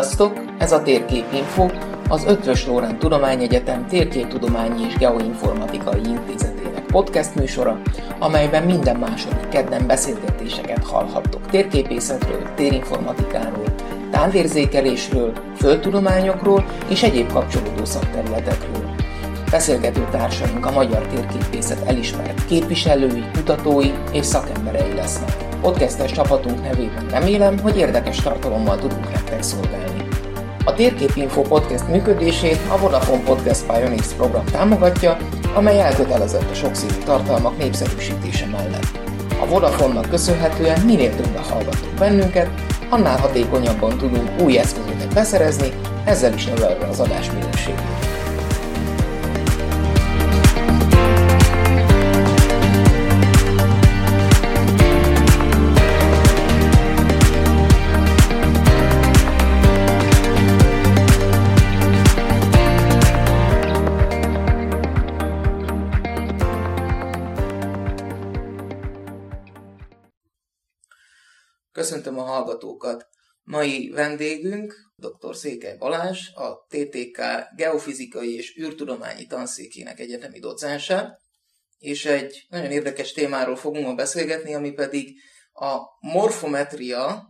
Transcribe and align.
Sziasztok! 0.00 0.40
Ez 0.58 0.72
a 0.72 0.82
Térképinfo, 0.82 1.66
az 2.08 2.24
Ötvös 2.26 2.66
Lórán 2.66 2.98
Tudományegyetem 2.98 3.86
Térképtudományi 3.86 4.84
és 4.84 4.94
Geoinformatikai 4.94 6.00
Intézetének 6.04 6.84
podcast 6.86 7.34
műsora, 7.34 7.80
amelyben 8.18 8.62
minden 8.62 8.96
második 8.96 9.48
kedden 9.48 9.86
beszélgetéseket 9.86 10.84
hallhattok 10.84 11.46
térképészetről, 11.46 12.54
térinformatikáról, 12.54 13.74
távérzékelésről, 14.10 15.32
földtudományokról 15.56 16.64
és 16.88 17.02
egyéb 17.02 17.32
kapcsolódó 17.32 17.84
szakterületekről. 17.84 18.94
Beszélgető 19.50 20.08
társaink 20.10 20.66
a 20.66 20.70
magyar 20.70 21.06
térképészet 21.06 21.88
elismert 21.88 22.46
képviselői, 22.46 23.24
kutatói 23.32 23.90
és 24.12 24.26
szakemberei 24.26 24.94
lesznek. 24.94 25.49
Podcastes 25.60 26.12
csapatunk 26.12 26.62
nevében 26.62 27.06
remélem, 27.10 27.58
hogy 27.58 27.76
érdekes 27.76 28.16
tartalommal 28.16 28.78
tudunk 28.78 29.12
nektek 29.12 29.42
szolgálni. 29.42 30.08
A 30.64 30.74
Térképinfo 30.74 31.42
podcast 31.42 31.88
működését 31.88 32.58
a 32.68 32.78
Vodafone 32.78 33.22
Podcast 33.22 33.66
Pioneers 33.66 34.12
program 34.12 34.44
támogatja, 34.44 35.16
amely 35.54 35.80
elkötelezett 35.80 36.50
a 36.50 36.54
sokszínű 36.54 36.92
tartalmak 37.04 37.58
népszerűsítése 37.58 38.46
mellett. 38.46 38.98
A 39.40 39.46
Vodafone-nak 39.46 40.08
köszönhetően 40.08 40.80
minél 40.80 41.16
többen 41.16 41.42
hallgattok 41.42 41.94
bennünket, 41.98 42.48
annál 42.88 43.18
hatékonyabban 43.18 43.98
tudunk 43.98 44.30
új 44.42 44.58
eszközöket 44.58 45.14
beszerezni, 45.14 45.72
ezzel 46.04 46.34
is 46.34 46.44
növelve 46.44 46.86
az 46.86 47.00
adás 47.00 47.30
minőségét. 47.30 48.09
Köszöntöm 71.90 72.18
a 72.18 72.22
hallgatókat! 72.22 73.08
Mai 73.42 73.88
vendégünk 73.88 74.74
dr. 74.96 75.36
Székely 75.36 75.76
Balázs, 75.76 76.28
a 76.34 76.66
TTK 76.68 77.20
Geofizikai 77.56 78.34
és 78.34 78.58
űrtudományi 78.58 79.26
tanszékének 79.26 80.00
egyetemi 80.00 80.38
docense, 80.38 81.20
és 81.78 82.04
egy 82.04 82.46
nagyon 82.48 82.70
érdekes 82.70 83.12
témáról 83.12 83.56
fogunk 83.56 83.86
ma 83.86 83.94
beszélgetni, 83.94 84.54
ami 84.54 84.72
pedig 84.72 85.20
a 85.52 85.78
morfometria, 86.00 87.28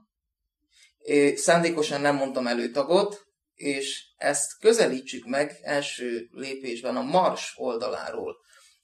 szándékosan 1.34 2.00
nem 2.00 2.16
mondtam 2.16 2.46
előtagot, 2.46 3.22
és 3.54 4.04
ezt 4.16 4.58
közelítsük 4.58 5.26
meg 5.26 5.58
első 5.62 6.28
lépésben 6.32 6.96
a 6.96 7.02
Mars 7.02 7.54
oldaláról 7.56 8.36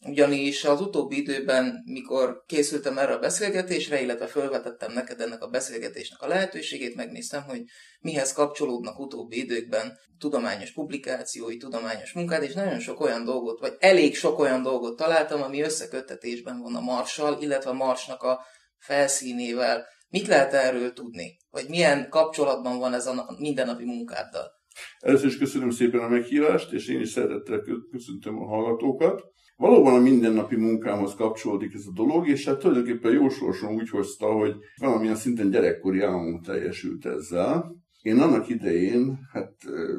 ugyanis 0.04 0.64
az 0.64 0.80
utóbbi 0.80 1.16
időben, 1.16 1.82
mikor 1.84 2.42
készültem 2.46 2.98
erre 2.98 3.12
a 3.12 3.18
beszélgetésre, 3.18 4.00
illetve 4.00 4.26
felvetettem 4.26 4.92
neked 4.92 5.20
ennek 5.20 5.42
a 5.42 5.48
beszélgetésnek 5.48 6.22
a 6.22 6.26
lehetőségét, 6.26 6.94
megnéztem, 6.94 7.42
hogy 7.42 7.62
mihez 8.00 8.32
kapcsolódnak 8.32 8.98
utóbbi 8.98 9.38
időkben 9.38 9.98
tudományos 10.18 10.72
publikációi, 10.72 11.56
tudományos 11.56 12.12
munkád, 12.12 12.42
és 12.42 12.52
nagyon 12.52 12.78
sok 12.78 13.00
olyan 13.00 13.24
dolgot, 13.24 13.60
vagy 13.60 13.74
elég 13.78 14.16
sok 14.16 14.38
olyan 14.38 14.62
dolgot 14.62 14.96
találtam, 14.96 15.42
ami 15.42 15.62
összeköttetésben 15.62 16.60
van 16.60 16.74
a 16.74 16.80
Marssal, 16.80 17.42
illetve 17.42 17.70
a 17.70 17.74
Marsnak 17.74 18.22
a 18.22 18.40
felszínével. 18.78 19.86
Mit 20.08 20.26
lehet 20.26 20.52
erről 20.52 20.92
tudni? 20.92 21.36
Vagy 21.50 21.68
milyen 21.68 22.08
kapcsolatban 22.08 22.78
van 22.78 22.94
ez 22.94 23.06
a 23.06 23.36
mindennapi 23.38 23.84
munkáddal? 23.84 24.54
Először 24.98 25.26
is 25.26 25.38
köszönöm 25.38 25.70
szépen 25.70 26.00
a 26.00 26.08
meghívást, 26.08 26.72
és 26.72 26.88
én 26.88 27.00
is 27.00 27.08
szeretettel 27.08 27.62
köszöntöm 27.90 28.38
a 28.38 28.46
hallgatókat. 28.46 29.22
Valóban 29.56 29.94
a 29.94 29.98
mindennapi 29.98 30.56
munkámhoz 30.56 31.14
kapcsolódik 31.14 31.74
ez 31.74 31.84
a 31.86 31.92
dolog, 31.94 32.28
és 32.28 32.46
hát 32.46 32.58
tulajdonképpen 32.58 33.12
jó 33.12 33.28
sorsom 33.28 33.74
úgy 33.74 33.90
hozta, 33.90 34.26
hogy 34.26 34.54
valamilyen 34.80 35.14
szinten 35.14 35.50
gyerekkori 35.50 36.00
álmom 36.00 36.42
teljesült 36.42 37.06
ezzel. 37.06 37.76
Én 38.02 38.18
annak 38.18 38.48
idején, 38.48 39.18
hát 39.32 39.52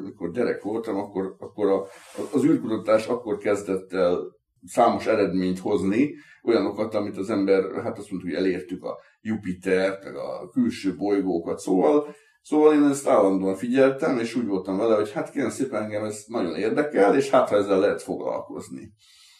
mikor 0.04 0.30
gyerek 0.30 0.62
voltam, 0.62 0.96
akkor, 0.96 1.36
akkor 1.38 1.66
a, 1.68 1.86
az 2.32 2.44
űrkutatás 2.44 3.06
akkor 3.06 3.36
kezdett 3.36 3.92
el 3.92 4.18
számos 4.64 5.06
eredményt 5.06 5.58
hozni, 5.58 6.14
olyanokat, 6.42 6.94
amit 6.94 7.16
az 7.16 7.30
ember, 7.30 7.62
hát 7.82 7.98
azt 7.98 8.10
mondtuk, 8.10 8.30
hogy 8.30 8.44
elértük 8.44 8.84
a 8.84 8.98
Jupiter, 9.20 9.98
meg 10.04 10.16
a 10.16 10.50
külső 10.50 10.96
bolygókat, 10.96 11.58
szóval 11.58 12.14
Szóval 12.42 12.74
én 12.74 12.82
ezt 12.82 13.08
állandóan 13.08 13.54
figyeltem, 13.54 14.18
és 14.18 14.34
úgy 14.34 14.46
voltam 14.46 14.76
vele, 14.76 14.94
hogy 14.94 15.12
hát 15.12 15.30
kérem 15.30 15.50
szépen 15.50 15.82
engem 15.82 16.04
ez 16.04 16.24
nagyon 16.26 16.54
érdekel, 16.54 17.16
és 17.16 17.30
hát 17.30 17.48
ha 17.48 17.56
ezzel 17.56 17.78
lehet 17.78 18.02
foglalkozni. 18.02 18.92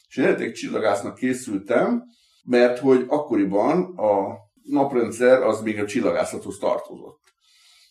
És 0.09 0.17
én 0.17 0.25
egy 0.25 0.53
csillagásznak 0.53 1.15
készültem, 1.15 2.03
mert 2.45 2.79
hogy 2.79 3.05
akkoriban 3.09 3.97
a 3.97 4.37
naprendszer 4.63 5.43
az 5.43 5.61
még 5.61 5.79
a 5.79 5.87
csillagászathoz 5.87 6.59
tartozott. 6.59 7.21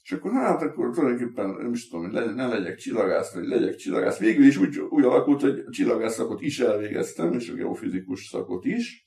És 0.04 0.12
akkor 0.12 0.32
hát 0.32 0.62
akkor 0.62 0.90
tulajdonképpen 0.90 1.50
nem 1.50 1.74
is 1.74 1.90
tudom, 1.90 2.12
hogy 2.12 2.36
ne 2.36 2.48
legyek 2.48 2.76
csillagász, 2.76 3.34
vagy 3.34 3.48
legyek 3.48 3.76
csillagász. 3.76 4.18
Végül 4.18 4.46
is 4.46 4.58
úgy, 4.58 4.78
úgy 4.80 5.04
alakult, 5.04 5.42
hogy 5.42 5.64
a 5.66 5.72
csillagász 5.72 6.14
szakot 6.14 6.42
is 6.42 6.60
elvégeztem, 6.60 7.34
és 7.34 7.50
a 7.50 7.54
geofizikus 7.54 8.28
szakot 8.28 8.66
is, 8.66 9.06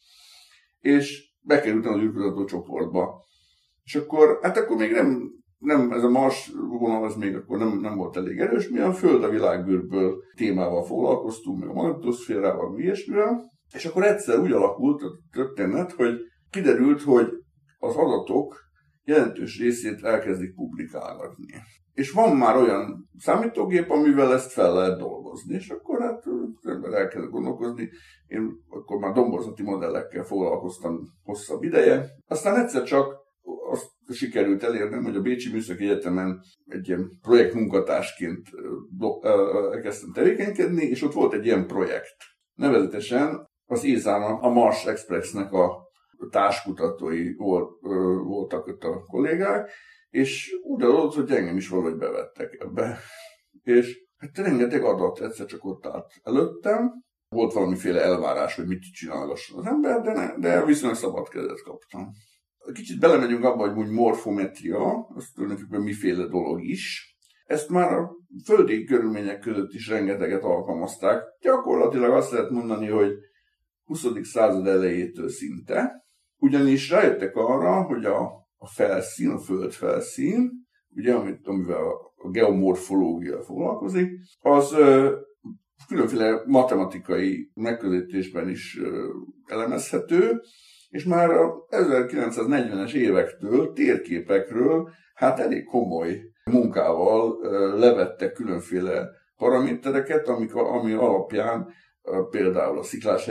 és 0.81 1.33
bekerültem 1.41 1.93
az 1.93 2.01
űrkutató 2.01 2.45
csoportba. 2.45 3.27
És 3.85 3.95
akkor, 3.95 4.39
hát 4.43 4.57
akkor 4.57 4.77
még 4.77 4.91
nem 4.91 5.33
nem, 5.61 5.93
ez 5.93 6.03
a 6.03 6.09
Mars 6.09 6.53
vonal 6.69 7.05
az 7.05 7.15
még 7.15 7.37
akkor 7.37 7.59
nem, 7.59 7.79
nem 7.81 7.97
volt 7.97 8.17
elég 8.17 8.39
erős, 8.39 8.69
mi 8.69 8.79
a 8.79 8.93
Föld 8.93 9.25
a 9.25 9.29
világbőrből 9.29 10.23
témával 10.37 10.85
foglalkoztunk, 10.85 11.61
meg 11.61 11.69
a 11.69 11.73
magnetoszférával, 11.73 12.71
meg 12.71 12.85
ilyesmivel, 12.85 13.53
és 13.75 13.85
akkor 13.85 14.03
egyszer 14.03 14.39
úgy 14.39 14.53
alakult 14.53 15.03
a 15.03 15.19
történet, 15.33 15.93
hogy 15.93 16.15
kiderült, 16.51 17.03
hogy 17.03 17.29
az 17.79 17.97
adatok 17.97 18.59
jelentős 19.05 19.59
részét 19.59 20.05
elkezdik 20.05 20.55
publikálgatni. 20.55 21.47
És 21.93 22.11
van 22.11 22.37
már 22.37 22.57
olyan 22.57 23.09
számítógép, 23.19 23.91
amivel 23.91 24.33
ezt 24.33 24.53
fel 24.53 24.75
lehet 24.75 24.99
dolgozni, 24.99 25.55
és 25.55 25.71
akkor 25.71 26.01
hát 26.01 26.25
az 26.61 26.71
ember 26.71 26.93
elkezd 26.93 27.31
gondolkozni. 27.31 27.89
Én 28.27 28.51
akkor 28.69 28.99
már 28.99 29.13
domborzati 29.13 29.63
modellekkel 29.63 30.25
foglalkoztam 30.25 31.01
hosszabb 31.23 31.63
ideje. 31.63 32.07
Aztán 32.27 32.61
egyszer 32.61 32.83
csak 32.83 33.20
sikerült 34.13 34.63
elérnem, 34.63 35.05
hogy 35.05 35.17
a 35.17 35.21
Bécsi 35.21 35.53
Műszaki 35.53 35.85
Egyetemen 35.85 36.41
egy 36.67 36.89
ilyen 36.89 37.11
projektmunkatársként 37.23 38.49
elkezdtem 39.71 40.13
tevékenykedni, 40.13 40.85
és 40.85 41.03
ott 41.03 41.13
volt 41.13 41.33
egy 41.33 41.47
ilyen 41.47 41.67
projekt. 41.67 42.17
Nevezetesen 42.55 43.49
az 43.67 43.85
ISAN, 43.85 44.23
a 44.23 44.49
Mars 44.49 44.87
Expressnek 44.87 45.53
a 45.53 45.89
társkutatói 46.31 47.35
volt, 47.35 47.81
voltak 48.25 48.67
ott 48.67 48.85
a 48.85 49.03
kollégák, 49.03 49.71
és 50.11 50.51
úgy 50.63 50.83
adott, 50.83 51.15
hogy 51.15 51.31
engem 51.31 51.57
is 51.57 51.69
valahogy 51.69 51.97
bevettek 51.97 52.57
ebbe. 52.61 52.99
És 53.63 53.99
hát 54.17 54.39
rengeteg 54.39 54.83
adat 54.83 55.21
egyszer 55.21 55.47
csak 55.47 55.65
ott 55.65 55.87
állt 55.87 56.13
előttem, 56.23 56.93
volt 57.29 57.53
valamiféle 57.53 58.03
elvárás, 58.03 58.55
hogy 58.55 58.67
mit 58.67 58.83
csinálgasson 58.93 59.59
az 59.59 59.67
ember, 59.67 60.01
de, 60.01 60.13
ne, 60.13 60.39
de 60.39 60.65
viszonylag 60.65 60.97
szabad 60.97 61.29
kezet 61.29 61.63
kaptam. 61.63 62.11
Kicsit 62.73 62.99
belemegyünk 62.99 63.45
abba, 63.45 63.69
hogy 63.69 63.79
úgy 63.79 63.91
morfometria, 63.91 65.07
az 65.15 65.31
tulajdonképpen 65.35 65.81
miféle 65.81 66.27
dolog 66.27 66.65
is. 66.65 67.15
Ezt 67.47 67.69
már 67.69 67.93
a 67.93 68.17
földi 68.45 68.85
körülmények 68.85 69.39
között 69.39 69.73
is 69.73 69.89
rengeteget 69.89 70.43
alkalmazták. 70.43 71.23
Gyakorlatilag 71.41 72.13
azt 72.13 72.31
lehet 72.31 72.51
mondani, 72.51 72.87
hogy 72.87 73.13
20. 73.85 74.07
század 74.23 74.67
elejétől 74.67 75.29
szinte, 75.29 76.05
ugyanis 76.37 76.91
rájöttek 76.91 77.37
arra, 77.37 77.83
hogy 77.83 78.05
a, 78.05 78.21
a 78.57 78.67
felszín, 78.67 79.31
a 79.31 79.39
föld 79.39 79.73
felszín, 79.73 80.51
ugye, 80.91 81.15
amit, 81.15 81.47
amivel 81.47 81.85
a 82.17 82.31
geomorfológia 82.31 83.43
foglalkozik, 83.43 84.11
az 84.41 84.73
ö, 84.73 85.17
különféle 85.89 86.43
matematikai 86.47 87.51
megközelítésben 87.55 88.49
is 88.49 88.79
ö, 88.79 89.09
elemezhető, 89.47 90.41
és 90.91 91.05
már 91.05 91.31
a 91.31 91.67
1940-es 91.71 92.93
évektől 92.93 93.73
térképekről 93.73 94.91
hát 95.15 95.39
elég 95.39 95.65
komoly 95.65 96.21
munkával 96.45 97.39
levettek 97.79 98.33
különféle 98.33 99.09
paramétereket, 99.37 100.29
amik, 100.29 100.55
ami 100.55 100.93
alapján 100.93 101.69
például 102.31 102.79
a 102.79 102.83
sziklás 102.83 103.29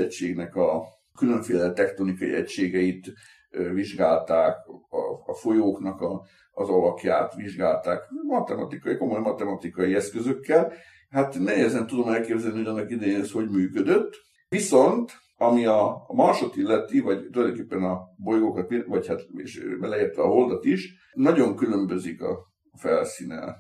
a 0.54 0.84
különféle 1.18 1.74
tektonikai 1.74 2.34
egységeit 2.34 3.14
vizsgálták, 3.74 4.56
a, 4.90 5.32
a 5.32 5.34
folyóknak 5.34 6.02
a, 6.02 6.22
az 6.52 6.70
alakját 6.70 7.36
vizsgálták, 7.36 8.02
matematikai, 8.28 8.98
komoly 8.98 9.20
matematikai 9.20 9.96
eszközökkel. 9.96 10.74
Hát 11.10 11.40
nehezen 11.40 11.88
tudom 11.88 12.08
elképzelni, 12.08 12.58
hogy 12.58 12.68
annak 12.68 12.92
idején 12.92 13.22
ez 13.22 13.32
hogy 13.32 13.50
működött. 13.50 14.16
Viszont 14.50 15.12
ami 15.38 15.66
a, 15.66 16.06
Marsot 16.08 16.56
illeti, 16.56 17.00
vagy 17.00 17.30
tulajdonképpen 17.32 17.84
a 17.84 18.00
bolygókat, 18.18 18.74
vagy 18.88 19.08
hát 19.08 19.22
és 19.36 19.62
beleértve 19.80 20.22
a 20.22 20.28
holdat 20.28 20.66
is, 20.66 20.94
nagyon 21.14 21.56
különbözik 21.56 22.22
a 22.22 22.38
felszíne 22.78 23.56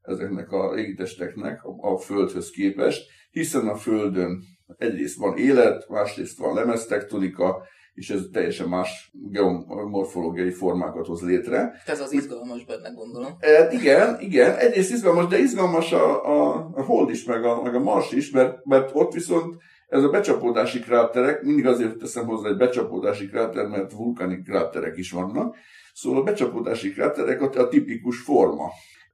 ezeknek 0.00 0.52
a 0.52 0.78
égitesteknek 0.78 1.60
a 1.64 1.96
Földhöz 1.96 2.50
képest, 2.50 3.06
hiszen 3.30 3.68
a 3.68 3.76
Földön 3.76 4.42
egyrészt 4.76 5.18
van 5.18 5.36
élet, 5.36 5.88
másrészt 5.88 6.38
van 6.38 6.54
lemeztektonika, 6.54 7.62
és 7.94 8.10
ez 8.10 8.20
teljesen 8.32 8.68
más 8.68 9.10
geomorfológiai 9.12 10.50
formákat 10.50 11.06
hoz 11.06 11.22
létre. 11.22 11.82
Ez 11.86 12.00
az 12.00 12.12
izgalmas 12.12 12.64
benne, 12.64 12.90
gondolom. 12.90 13.36
E, 13.38 13.72
igen, 13.72 14.20
igen, 14.20 14.56
egyrészt 14.56 14.92
izgalmas, 14.92 15.26
de 15.26 15.38
izgalmas 15.38 15.92
a, 15.92 16.24
a, 16.24 16.70
a 16.74 16.82
Hold 16.82 17.10
is, 17.10 17.24
meg 17.24 17.44
a, 17.44 17.62
meg 17.62 17.74
a 17.74 17.80
Mars 17.80 18.12
is, 18.12 18.30
mert, 18.30 18.64
mert 18.64 18.90
ott 18.94 19.12
viszont 19.12 19.56
ez 19.88 20.02
a 20.02 20.08
becsapódási 20.08 20.80
kráterek, 20.80 21.42
mindig 21.42 21.66
azért 21.66 21.96
teszem 21.96 22.26
hozzá 22.26 22.48
egy 22.48 22.56
becsapódási 22.56 23.28
kráter, 23.28 23.66
mert 23.66 23.92
vulkanik 23.92 24.44
kráterek 24.44 24.96
is 24.96 25.10
vannak, 25.10 25.56
szóval 25.94 26.20
a 26.20 26.24
becsapódási 26.24 26.92
kráterek 26.92 27.40
a, 27.40 27.60
a 27.60 27.68
tipikus 27.68 28.20
forma. 28.20 28.70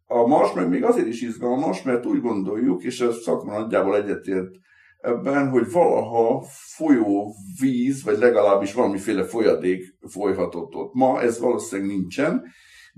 A 0.06 0.26
Mars 0.26 0.52
meg 0.52 0.69
még 0.69 0.84
azért 0.84 1.06
is 1.06 1.22
izgalmas, 1.22 1.82
mert 1.82 2.06
úgy 2.06 2.20
gondoljuk, 2.20 2.82
és 2.82 3.00
ez 3.00 3.22
szakma 3.22 3.58
nagyjából 3.58 3.96
egyetért 3.96 4.50
ebben, 5.00 5.49
hogy 5.49 5.70
valaha 5.72 6.44
folyó 6.76 7.34
víz, 7.61 8.05
vagy 8.05 8.19
legalábbis 8.19 8.73
valamiféle 8.73 9.25
folyadék 9.25 9.82
folyhatott 10.08 10.75
ott. 10.75 10.94
Ma 10.94 11.20
ez 11.20 11.40
valószínűleg 11.40 11.90
nincsen, 11.90 12.44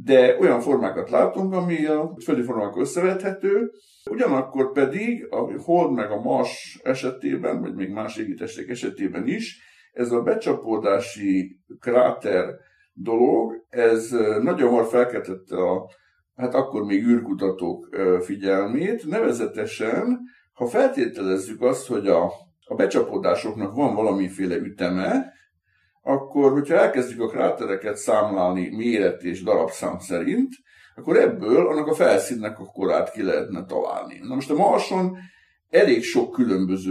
de 0.04 0.36
olyan 0.40 0.60
formákat 0.60 1.10
látunk, 1.10 1.52
ami 1.52 1.86
a 1.86 2.16
földi 2.24 2.42
formákkal 2.42 2.80
összevethető, 2.80 3.70
ugyanakkor 4.10 4.72
pedig 4.72 5.26
a 5.30 5.62
Hold 5.62 5.92
meg 5.92 6.10
a 6.10 6.20
Mars 6.20 6.80
esetében, 6.82 7.60
vagy 7.60 7.74
még 7.74 7.90
más 7.90 8.16
égitestek 8.16 8.68
esetében 8.68 9.26
is, 9.26 9.70
ez 9.92 10.12
a 10.12 10.22
becsapódási 10.22 11.60
kráter 11.80 12.54
dolog, 12.92 13.64
ez 13.68 14.10
nagyon 14.42 14.68
hamar 14.68 14.86
felkeltette 14.86 15.56
a, 15.56 15.90
hát 16.34 16.54
akkor 16.54 16.82
még 16.82 17.06
űrkutatók 17.06 17.88
figyelmét, 18.20 19.06
nevezetesen 19.06 20.20
ha 20.52 20.66
feltételezzük 20.66 21.62
azt, 21.62 21.86
hogy 21.86 22.06
a, 22.06 22.24
a 22.64 22.74
becsapódásoknak 22.74 23.74
van 23.74 23.94
valamiféle 23.94 24.56
üteme, 24.56 25.32
akkor, 26.02 26.52
hogyha 26.52 26.74
elkezdjük 26.74 27.20
a 27.20 27.28
krátereket 27.28 27.96
számlálni 27.96 28.76
méret 28.76 29.22
és 29.22 29.42
darabszám 29.42 29.98
szerint, 29.98 30.50
akkor 30.94 31.16
ebből 31.16 31.66
annak 31.66 31.86
a 31.86 31.94
felszínnek 31.94 32.58
a 32.58 32.64
korát 32.64 33.12
ki 33.12 33.22
lehetne 33.22 33.64
találni. 33.64 34.18
Na 34.22 34.34
most 34.34 34.50
a 34.50 34.54
Marson 34.54 35.16
elég 35.70 36.02
sok 36.02 36.40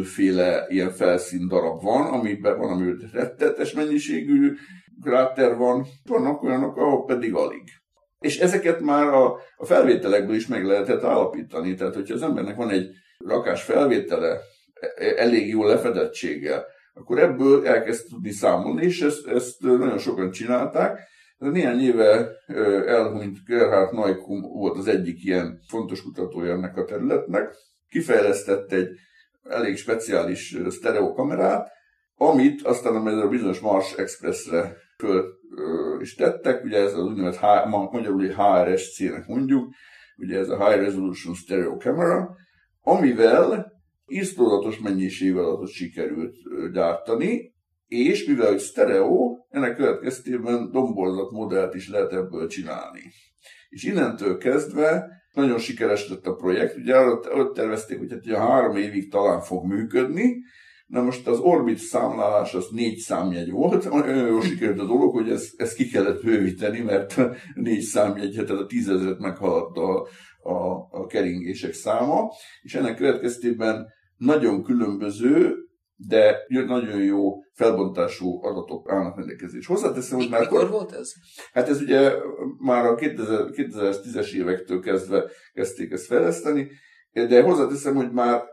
féle 0.04 0.66
ilyen 0.68 0.92
felszín 0.92 1.48
darab 1.48 1.82
van, 1.82 2.06
amiben 2.06 2.58
van, 2.58 2.72
ami 2.72 2.94
rettetes 3.12 3.74
mennyiségű 3.74 4.54
kráter 5.04 5.56
van, 5.56 5.86
vannak 6.04 6.44
olyanok, 6.44 6.78
ahol 6.78 7.06
pedig 7.06 7.34
alig. 7.34 7.64
És 8.20 8.40
ezeket 8.40 8.80
már 8.80 9.08
a, 9.08 9.38
a 9.56 9.66
felvételekből 9.66 10.36
is 10.36 10.48
meg 10.48 10.66
lehetett 10.66 11.04
állapítani. 11.04 11.74
Tehát, 11.74 11.96
hogyha 11.96 12.14
az 12.14 12.22
embernek 12.22 12.56
van 12.56 12.70
egy 12.70 12.90
rakás 13.18 13.64
felvétele 13.64 14.40
e, 14.96 15.14
elég 15.16 15.48
jó 15.48 15.64
lefedettséggel, 15.64 16.66
akkor 16.94 17.20
ebből 17.20 17.68
elkezd 17.68 18.08
tudni 18.10 18.32
számolni, 18.32 18.86
és 18.86 19.02
ezt, 19.02 19.28
ezt 19.28 19.62
nagyon 19.62 19.98
sokan 19.98 20.32
csinálták. 20.32 21.00
Néhány 21.38 21.82
éve 21.82 22.30
elhunyt 22.86 23.46
Gerhard 23.46 23.94
Neukum 23.94 24.42
volt 24.42 24.78
az 24.78 24.88
egyik 24.88 25.24
ilyen 25.24 25.60
fontos 25.68 26.02
kutatója 26.02 26.52
ennek 26.52 26.78
a 26.78 26.86
területnek. 26.86 27.56
Kifejlesztett 27.90 28.72
egy 28.72 28.90
elég 29.44 29.78
speciális 29.78 30.58
sztereokamerát, 30.70 31.72
amit 32.16 32.62
aztán 32.62 32.96
a 32.96 33.28
bizonyos 33.28 33.60
Mars 33.60 33.94
Expressre 33.94 34.78
föl 34.98 35.40
is 36.00 36.16
tettek, 36.16 36.64
ugye 36.64 36.78
ez 36.78 36.94
az 36.94 37.04
úgynevezett 37.04 37.66
magyarul 37.92 38.28
HRSC-nek 38.28 39.28
mondjuk, 39.28 39.74
ugye 40.18 40.40
ez 40.40 40.50
a 40.50 40.68
High 40.68 40.84
Resolution 40.84 41.34
Stereo 41.34 41.78
Camera, 41.78 42.36
amivel 42.82 43.72
isztodatos 44.12 44.80
mennyiségű 44.80 45.36
adatot 45.36 45.70
sikerült 45.70 46.36
gyártani, 46.74 47.54
és 47.88 48.26
mivel 48.26 48.48
hogy 48.48 48.60
stereo, 48.60 49.38
ennek 49.50 49.76
következtében 49.76 50.72
domborzat 50.72 51.32
modellt 51.32 51.76
is 51.76 51.90
lehet 51.90 52.14
ebből 52.14 52.48
csinálni. 52.48 53.02
És 53.70 53.84
innentől 53.84 54.38
kezdve 54.38 55.08
nagyon 55.34 55.58
sikeres 55.58 56.10
lett 56.10 56.26
a 56.26 56.34
projekt, 56.34 56.78
ugye 56.78 56.98
ott 57.34 57.54
tervezték, 57.54 57.98
hogy 57.98 58.12
hát 58.12 58.26
ugye 58.26 58.38
három 58.38 58.76
évig 58.76 59.12
talán 59.12 59.42
fog 59.42 59.66
működni, 59.66 60.36
Na 60.92 61.02
most 61.02 61.28
az 61.28 61.40
Orbit 61.40 61.78
számlálás 61.78 62.54
az 62.54 62.68
négy 62.72 62.98
számjegy 62.98 63.52
volt, 63.52 63.86
olyan 63.94 64.28
jól 64.28 64.42
sikerült 64.42 64.80
a 64.80 64.86
dolog, 64.86 65.14
hogy 65.14 65.30
ezt, 65.30 65.62
ezt 65.62 65.76
ki 65.76 65.88
kellett 65.88 66.24
bővíteni, 66.24 66.80
mert 66.80 67.20
négy 67.54 67.82
számjegy, 67.82 68.32
tehát 68.32 68.50
a 68.50 68.66
tízezret 68.66 69.20
meghaladta 69.20 69.82
a, 69.82 70.08
a, 70.50 70.88
a 70.92 71.06
keringések 71.06 71.74
száma, 71.74 72.32
és 72.62 72.76
ennek 72.76 72.96
következtében 72.96 73.88
nagyon 74.22 74.64
különböző, 74.64 75.56
de 75.96 76.46
nagyon 76.48 77.04
jó 77.04 77.42
felbontású 77.54 78.44
adatok 78.44 78.92
állnak 78.92 79.16
rendelkezés. 79.16 79.66
Hozzáteszem, 79.66 80.18
hogy 80.18 80.30
már... 80.30 80.40
Mikor 80.40 80.70
volt 80.70 80.92
ez? 80.92 81.12
Hát 81.54 81.70
ez 81.70 81.82
ugye 81.82 82.14
már 82.58 82.86
a 82.86 82.96
2000, 82.96 83.46
2010-es 83.52 84.34
évektől 84.34 84.80
kezdve 84.80 85.30
kezdték 85.54 85.92
ezt 85.92 86.06
fejleszteni, 86.06 86.70
de 87.12 87.44
hozzáteszem, 87.44 87.96
hogy 87.96 88.12
már 88.12 88.44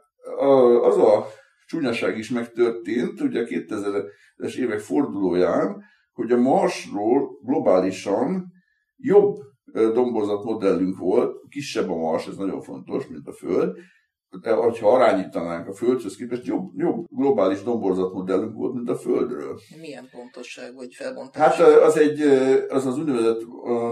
az 0.83 0.97
a 0.97 1.27
csúnyaság 1.67 2.19
is 2.19 2.31
megtörtént, 2.31 3.21
ugye 3.21 3.41
a 3.41 3.45
2000-es 3.45 4.57
évek 4.57 4.79
fordulóján, 4.79 5.83
hogy 6.13 6.33
a 6.33 6.41
Marsról 6.41 7.39
globálisan 7.43 8.53
jobb 8.97 9.37
domborzat 9.73 10.45
modellünk 10.45 10.99
volt, 10.99 11.37
kisebb 11.49 11.91
a 11.91 11.97
Mars, 11.97 12.27
ez 12.27 12.37
nagyon 12.37 12.61
fontos, 12.61 13.07
mint 13.07 13.27
a 13.27 13.33
Föld, 13.33 13.77
de 14.43 14.53
ha 14.53 14.93
arányítanánk 14.95 15.69
a 15.69 15.73
Földhöz 15.73 16.17
képest, 16.17 16.47
jobb, 16.47 16.71
jobb 16.77 17.07
globális 17.11 17.63
domborzat 17.63 18.13
modellünk 18.13 18.55
volt, 18.55 18.75
mint 18.75 18.89
a 18.89 18.97
Földről. 18.97 19.59
Milyen 19.81 20.09
pontosság 20.11 20.75
vagy 20.75 20.95
felbontás? 20.95 21.57
Hát 21.57 21.67
az 21.67 21.99
egy, 21.99 22.21
az 22.69 22.87
az 22.87 22.99
úgynevezett 22.99 23.41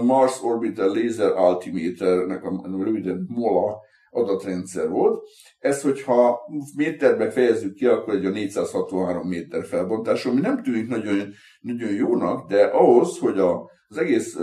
Mars 0.03 0.43
Orbital 0.43 0.87
Laser 0.87 1.31
Altimeternek 1.35 2.43
a 2.43 2.83
röviden 2.83 3.25
MOLA 3.29 3.85
adatrendszer 4.11 4.89
volt. 4.89 5.23
Ez, 5.59 5.81
hogyha 5.81 6.39
méterbe 6.75 7.31
fejezzük 7.31 7.73
ki, 7.73 7.85
akkor 7.85 8.13
egy 8.13 8.25
a 8.25 8.29
463 8.29 9.27
méter 9.27 9.65
felbontású, 9.65 10.29
ami 10.29 10.39
nem 10.39 10.63
tűnik 10.63 10.87
nagyon, 10.87 11.33
nagyon 11.61 11.91
jónak, 11.91 12.49
de 12.49 12.63
ahhoz, 12.63 13.17
hogy 13.17 13.39
a, 13.39 13.69
az 13.87 13.97
egész 13.97 14.35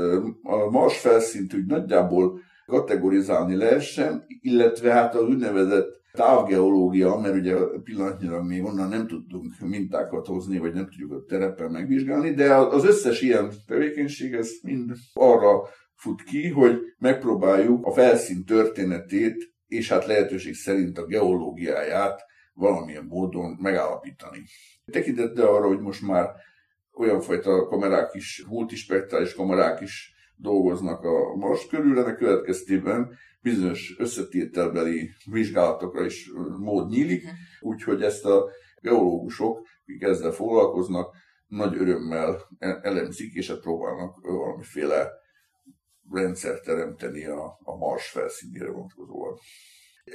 a 0.42 0.70
Mars 0.70 0.98
felszínt 0.98 1.54
úgy 1.54 1.66
nagyjából 1.66 2.40
kategorizálni 2.66 3.56
lehessen, 3.56 4.24
illetve 4.40 4.92
hát 4.92 5.14
az 5.14 5.28
úgynevezett 5.28 6.02
távgeológia, 6.12 7.16
mert 7.16 7.34
ugye 7.34 7.56
pillanatnyilag 7.84 8.46
még 8.46 8.64
onnan 8.64 8.88
nem 8.88 9.06
tudtunk 9.06 9.58
mintákat 9.60 10.26
hozni, 10.26 10.58
vagy 10.58 10.72
nem 10.72 10.84
tudjuk 10.84 11.12
a 11.12 11.24
terepen 11.28 11.70
megvizsgálni, 11.70 12.34
de 12.34 12.54
az 12.54 12.84
összes 12.84 13.20
ilyen 13.20 13.50
tevékenység, 13.66 14.32
ez 14.32 14.50
mind 14.62 14.92
arra 15.12 15.62
fut 15.94 16.22
ki, 16.22 16.48
hogy 16.48 16.78
megpróbáljuk 16.98 17.86
a 17.86 17.92
felszín 17.92 18.44
történetét 18.44 19.52
és 19.66 19.88
hát 19.88 20.06
lehetőség 20.06 20.54
szerint 20.54 20.98
a 20.98 21.06
geológiáját 21.06 22.24
valamilyen 22.54 23.04
módon 23.04 23.58
megállapítani. 23.60 24.44
Tekintettel 24.92 25.46
arra, 25.46 25.66
hogy 25.66 25.80
most 25.80 26.02
már 26.02 26.30
olyan 26.92 27.20
fajta 27.20 27.66
kamerák 27.66 28.14
is, 28.14 28.44
multispektrális 28.48 29.34
kamerák 29.34 29.80
is 29.80 30.13
dolgoznak 30.36 31.04
a 31.04 31.34
Mars 31.34 31.66
körül, 31.66 31.98
ennek 31.98 32.16
következtében 32.16 33.16
bizonyos 33.40 33.94
összetételbeli 33.98 35.10
vizsgálatokra 35.24 36.04
is 36.04 36.30
mód 36.58 36.88
nyílik, 36.88 37.22
mhm. 37.22 37.32
úgyhogy 37.60 38.02
ezt 38.02 38.24
a 38.24 38.50
geológusok, 38.80 39.66
akik 39.82 40.02
ezzel 40.02 40.30
foglalkoznak, 40.30 41.14
nagy 41.46 41.76
örömmel 41.76 42.40
e- 42.58 42.78
elemzik, 42.82 43.34
és 43.34 43.48
hát 43.48 43.60
próbálnak 43.60 44.20
valamiféle 44.20 45.08
rendszert 46.10 46.64
teremteni 46.64 47.24
a, 47.24 47.58
a 47.62 47.76
Mars 47.76 48.08
felszínére 48.08 48.70
vonatkozóan. 48.70 49.38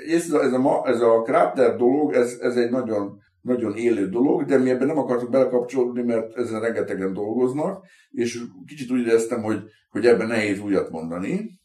Ez 0.07 0.31
a, 0.31 0.43
ez 0.43 0.53
a, 0.53 0.87
ez 0.87 1.01
a 1.01 1.21
kráter 1.21 1.75
dolog, 1.75 2.13
ez, 2.13 2.37
ez 2.39 2.57
egy 2.57 2.69
nagyon, 2.69 3.21
nagyon 3.41 3.75
élő 3.75 4.09
dolog, 4.09 4.45
de 4.45 4.57
mi 4.57 4.69
ebben 4.69 4.87
nem 4.87 4.97
akartuk 4.97 5.29
belekapcsolódni, 5.29 6.03
mert 6.03 6.35
ezen 6.37 6.61
rengetegen 6.61 7.13
dolgoznak, 7.13 7.85
és 8.09 8.43
kicsit 8.65 8.91
úgy 8.91 9.07
éreztem, 9.07 9.41
hogy, 9.41 9.63
hogy 9.89 10.05
ebben 10.05 10.27
nehéz 10.27 10.59
újat 10.59 10.89
mondani. 10.89 11.59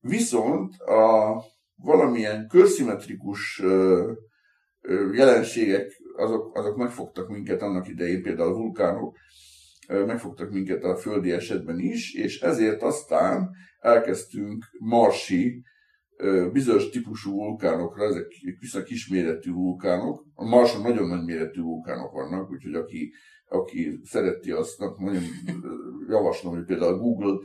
Viszont 0.00 0.76
a 0.76 1.42
valamilyen 1.76 2.48
körszimmetrikus 2.48 3.62
jelenségek, 5.12 6.02
azok, 6.16 6.56
azok 6.58 6.76
megfogtak 6.76 7.28
minket 7.28 7.62
annak 7.62 7.88
idején, 7.88 8.22
például 8.22 8.52
a 8.52 8.56
vulkánok, 8.56 9.16
megfogtak 9.88 10.50
minket 10.50 10.84
a 10.84 10.96
földi 10.96 11.32
esetben 11.32 11.78
is, 11.78 12.14
és 12.14 12.40
ezért 12.40 12.82
aztán 12.82 13.50
elkezdtünk 13.78 14.64
marsi 14.78 15.64
bizonyos 16.52 16.88
típusú 16.88 17.32
vulkánokra, 17.32 18.04
ezek 18.04 18.26
viszonylag 18.60 18.88
kisméretű 18.88 19.52
vulkánok. 19.52 20.24
A 20.34 20.48
Marson 20.48 20.82
nagyon 20.82 21.08
nagy 21.08 21.24
méretű 21.24 21.60
vulkánok 21.60 22.12
vannak, 22.12 22.50
úgyhogy 22.50 22.74
aki, 22.74 23.12
aki 23.48 24.00
szereti 24.04 24.50
azt, 24.50 24.78
nagyon 24.98 25.22
javaslom, 26.08 26.54
hogy 26.54 26.64
például 26.64 26.94
a 26.94 26.98
Google 26.98 27.38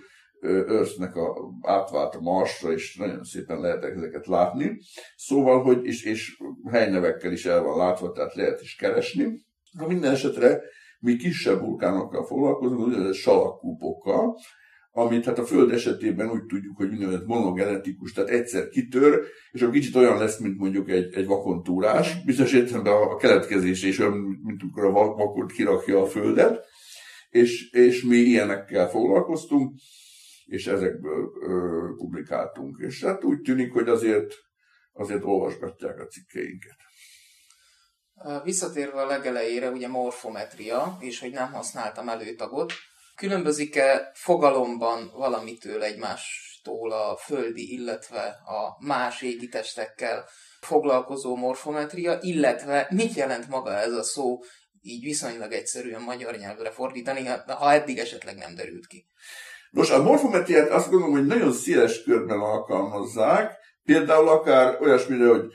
őrsznek 0.67 1.15
a, 1.15 1.53
átvált 1.61 2.15
a 2.15 2.21
Marsra, 2.21 2.71
és 2.71 2.95
nagyon 2.95 3.23
szépen 3.23 3.59
lehetek 3.59 3.95
ezeket 3.95 4.27
látni. 4.27 4.79
Szóval, 5.15 5.61
hogy 5.61 5.85
és, 5.85 6.05
és 6.05 6.37
helynevekkel 6.71 7.31
is 7.31 7.45
el 7.45 7.63
van 7.63 7.77
látva, 7.77 8.11
tehát 8.11 8.35
lehet 8.35 8.61
is 8.61 8.75
keresni. 8.75 9.45
Na 9.71 9.87
minden 9.87 10.11
esetre 10.11 10.61
mi 10.99 11.15
kisebb 11.15 11.59
vulkánokkal 11.59 12.25
foglalkozunk, 12.25 12.81
úgynevezett 12.81 13.13
salakkúpokkal, 13.13 14.37
amit 14.91 15.25
hát 15.25 15.39
a 15.39 15.45
Föld 15.45 15.71
esetében 15.71 16.29
úgy 16.29 16.45
tudjuk, 16.45 16.77
hogy 16.77 16.91
úgynevezett 16.91 17.25
monogenetikus, 17.25 18.11
tehát 18.11 18.29
egyszer 18.29 18.69
kitör, 18.69 19.21
és 19.51 19.61
a 19.61 19.69
kicsit 19.69 19.95
olyan 19.95 20.17
lesz, 20.17 20.39
mint 20.39 20.57
mondjuk 20.57 20.89
egy, 20.89 21.13
egy 21.13 21.25
vakontúrás. 21.25 22.23
Bizonyos 22.23 22.53
értelemben 22.53 22.93
a 22.93 23.15
keletkezése 23.15 23.87
is 23.87 23.99
olyan, 23.99 24.39
mint 24.43 24.61
amikor 24.61 24.85
a 24.85 24.91
vakont 24.91 25.51
kirakja 25.51 26.01
a 26.01 26.05
Földet, 26.05 26.65
és, 27.29 27.71
és 27.71 28.03
mi 28.03 28.15
ilyenekkel 28.15 28.89
foglalkoztunk, 28.89 29.73
és 30.45 30.67
ezekből 30.67 31.31
ö, 31.41 31.87
publikáltunk. 31.97 32.77
És 32.79 33.03
hát 33.03 33.23
úgy 33.23 33.41
tűnik, 33.41 33.71
hogy 33.71 33.89
azért, 33.89 34.33
azért 34.93 35.23
olvasgatják 35.23 35.99
a 35.99 36.07
cikkeinket. 36.07 36.77
Visszatérve 38.43 39.01
a 39.01 39.05
legelejére, 39.05 39.69
ugye 39.69 39.87
morfometria, 39.87 40.97
és 40.99 41.19
hogy 41.19 41.31
nem 41.31 41.51
használtam 41.51 42.09
előtagot, 42.09 42.73
Különbözik-e 43.15 44.11
fogalomban 44.13 45.11
valamitől 45.15 45.83
egymástól 45.83 46.91
a 46.91 47.17
földi, 47.17 47.73
illetve 47.73 48.25
a 48.45 48.85
más 48.85 49.21
égitestekkel 49.21 50.25
foglalkozó 50.61 51.35
morfometria, 51.35 52.17
illetve 52.21 52.87
mit 52.89 53.13
jelent 53.13 53.47
maga 53.47 53.73
ez 53.77 53.93
a 53.93 54.03
szó 54.03 54.39
így 54.81 55.03
viszonylag 55.03 55.51
egyszerűen 55.51 56.01
magyar 56.01 56.35
nyelvre 56.37 56.71
fordítani, 56.71 57.25
ha 57.47 57.71
eddig 57.71 57.97
esetleg 57.97 58.35
nem 58.35 58.55
derült 58.55 58.87
ki? 58.87 59.05
Nos, 59.71 59.89
a 59.89 60.03
morfometriát 60.03 60.69
azt 60.69 60.89
gondolom, 60.89 61.15
hogy 61.15 61.25
nagyon 61.25 61.51
széles 61.51 62.03
körben 62.03 62.39
alkalmazzák, 62.39 63.57
például 63.83 64.29
akár 64.29 64.81
olyasmire, 64.81 65.27
hogy 65.27 65.53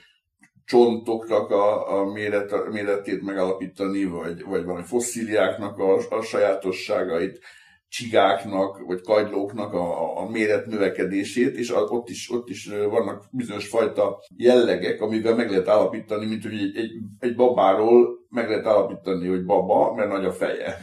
csontoknak 0.66 1.50
a, 1.50 1.98
a, 1.98 2.04
méret, 2.04 2.70
méretét 2.72 3.22
megalapítani, 3.22 4.04
vagy, 4.04 4.44
vagy 4.44 4.64
valami 4.64 4.84
fosszíliáknak 4.84 5.78
a, 5.78 6.16
a 6.16 6.22
sajátosságait, 6.22 7.40
csigáknak, 7.88 8.80
vagy 8.86 9.00
kagylóknak 9.00 9.72
a, 9.72 10.18
a 10.18 10.30
méret 10.30 10.66
növekedését, 10.66 11.56
és 11.56 11.74
ott 11.74 12.08
is, 12.08 12.30
ott 12.30 12.48
is 12.48 12.68
vannak 12.88 13.24
bizonyos 13.30 13.68
fajta 13.68 14.18
jellegek, 14.36 15.00
amivel 15.00 15.34
meg 15.34 15.50
lehet 15.50 15.68
állapítani, 15.68 16.26
mint 16.26 16.42
hogy 16.42 16.52
egy, 16.52 16.76
egy, 16.76 16.90
egy 17.18 17.34
babáról 17.34 18.08
meg 18.28 18.48
lehet 18.48 18.66
állapítani, 18.66 19.28
hogy 19.28 19.44
baba, 19.44 19.94
mert 19.94 20.10
nagy 20.10 20.24
a 20.24 20.32
feje. 20.32 20.76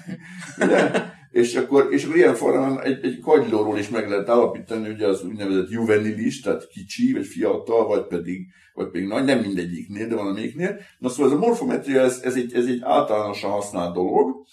Ugye? 1.34 1.42
És 1.42 1.56
akkor, 1.56 1.88
és 1.92 2.04
akkor 2.04 2.16
ilyen 2.18 2.36
formán 2.36 2.82
egy, 2.82 3.06
egy 3.06 3.20
kagylóról 3.20 3.78
is 3.78 3.90
meg 3.90 4.10
lehet 4.10 4.30
állapítani, 4.30 4.86
hogy 4.86 5.02
az 5.02 5.24
úgynevezett 5.24 5.70
juvenilis, 5.70 6.42
tehát 6.42 6.68
kicsi, 6.68 7.14
vagy 7.14 7.26
fiatal, 7.26 7.88
vagy 7.88 8.08
pedig, 8.08 8.48
vagy 8.74 8.90
pedig 8.90 9.08
nagy, 9.08 9.26
nem 9.26 9.40
mindegyiknél, 9.40 10.08
de 10.08 10.16
van 10.16 10.28
amiknél. 10.28 10.80
Na 11.00 11.10
szóval 11.10 11.32
ez 11.32 11.38
a 11.38 11.40
morfometria, 11.40 12.02
ez, 12.02 12.22
ez, 12.24 12.36
egy, 12.36 12.54
ez 12.54 12.66
egy 12.66 12.80
általánosan 12.82 13.52
használt 13.52 13.94
dolog, 13.94 14.46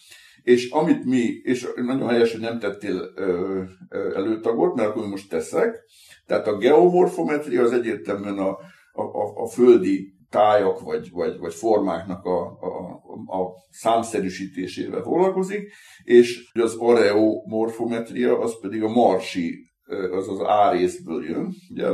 és 0.43 0.71
amit 0.71 1.05
mi, 1.05 1.41
és 1.43 1.67
nagyon 1.77 2.09
helyes, 2.09 2.33
hogy 2.33 2.41
nem 2.41 2.59
tettél 2.59 3.13
ö, 3.15 3.63
ö, 3.89 4.15
előtagot, 4.15 4.75
mert 4.75 4.89
akkor 4.89 5.07
most 5.07 5.29
teszek, 5.29 5.85
tehát 6.27 6.47
a 6.47 6.57
geomorfometria 6.57 7.63
az 7.63 7.73
egyértelműen 7.73 8.39
a, 8.39 8.59
a, 8.93 9.03
a, 9.03 9.43
a 9.43 9.49
földi 9.49 10.15
tájak 10.31 10.81
vagy, 10.81 11.11
vagy, 11.11 11.39
vagy 11.39 11.55
formáknak 11.55 12.25
a, 12.25 12.41
a, 12.47 13.39
a 13.41 13.55
számszerűsítésével 13.71 15.03
foglalkozik, 15.03 15.73
és 16.05 16.51
az 16.53 16.77
areomorfometria 16.79 18.39
az 18.39 18.61
pedig 18.61 18.83
a 18.83 18.89
marsi, 18.89 19.71
az 20.11 20.29
az 20.29 20.41
árészből 20.43 21.25
jön, 21.25 21.55
ugye, 21.71 21.89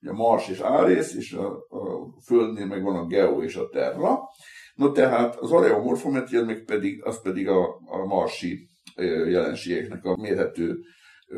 ugye 0.00 0.10
a 0.10 0.14
mars 0.14 0.48
és 0.48 0.60
árész, 0.60 1.14
és 1.14 1.32
a, 1.32 1.46
a 1.68 2.12
földnél 2.24 2.66
meg 2.66 2.82
van 2.82 2.96
a 2.96 3.06
geo 3.06 3.42
és 3.42 3.56
a 3.56 3.68
terra. 3.68 4.18
No 4.74 4.92
tehát 4.92 5.36
az 5.36 5.52
areomorfometria 5.52 6.44
meg 6.44 6.64
pedig, 6.64 7.04
az 7.04 7.22
pedig 7.22 7.48
a, 7.48 7.80
a 7.86 8.04
marsi 8.04 8.68
jelenségeknek 9.28 10.04
a 10.04 10.16
mérhető 10.16 10.78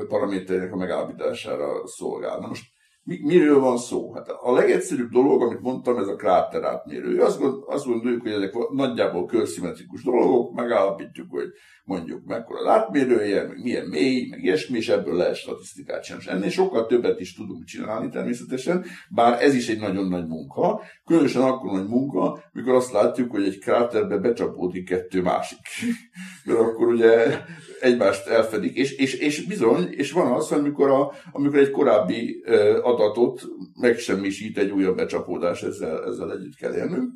paraméterének 0.09 0.73
a 0.73 0.77
megállapítására 0.77 1.87
szolgál. 1.87 2.39
Na 2.39 2.47
most 2.47 2.72
mi, 3.05 3.19
miről 3.23 3.61
van 3.61 3.77
szó? 3.77 4.15
Hát 4.15 4.29
a 4.29 4.53
legegyszerűbb 4.53 5.11
dolog, 5.11 5.43
amit 5.43 5.61
mondtam, 5.61 5.97
ez 5.97 6.07
a 6.07 6.17
kráter 6.17 6.63
átmérő. 6.63 7.21
Azt, 7.21 7.39
gond, 7.39 7.63
azt 7.67 7.87
gondoljuk, 7.87 8.23
hogy 8.23 8.33
ezek 8.33 8.53
nagyjából 8.71 9.27
körszimmetrikus 9.27 10.03
dolgok, 10.03 10.55
megállapítjuk, 10.55 11.31
hogy 11.31 11.49
mondjuk 11.85 12.25
mekkora 12.25 12.61
az 12.61 12.67
átmérője, 12.67 13.47
meg 13.47 13.63
milyen 13.63 13.87
mély, 13.87 14.29
meg 14.31 14.43
ilyesmi, 14.43 14.77
és 14.77 14.89
ebből 14.89 15.15
lehet 15.15 15.35
statisztikát 15.35 16.05
sem. 16.05 16.19
Ennél 16.27 16.51
sokkal 16.51 16.87
többet 16.87 17.21
is 17.21 17.35
tudunk 17.35 17.65
csinálni 17.65 18.09
természetesen, 18.09 18.85
bár 19.11 19.43
ez 19.43 19.55
is 19.55 19.69
egy 19.69 19.81
nagyon 19.81 20.09
nagy 20.09 20.27
munka, 20.27 20.81
különösen 21.05 21.43
akkor 21.43 21.73
nagy 21.73 21.89
munka, 21.89 22.43
mikor 22.53 22.75
azt 22.75 22.93
látjuk, 22.93 23.31
hogy 23.31 23.45
egy 23.45 23.59
kráterbe 23.59 24.19
becsapódik 24.19 24.89
kettő 24.89 25.23
másik. 25.23 25.59
Mert 26.45 26.59
akkor 26.59 26.87
ugye 26.87 27.41
egymást 27.81 28.27
elfedik, 28.27 28.77
és, 28.77 28.93
és, 28.93 29.15
és 29.15 29.45
bizony, 29.45 29.89
és 29.91 30.13
van 30.13 30.33
az, 30.33 30.53
amikor, 30.53 30.91
a, 30.91 31.13
amikor 31.33 31.59
egy 31.59 31.71
korábbi 31.71 32.45
adatot 32.93 33.43
megsemmisít 33.81 34.59
egy 34.59 34.71
újabb 34.71 34.97
becsapódás, 34.97 35.63
ezzel, 35.63 36.05
ezzel 36.05 36.33
együtt 36.33 36.57
kell 36.57 36.75
élnünk. 36.75 37.13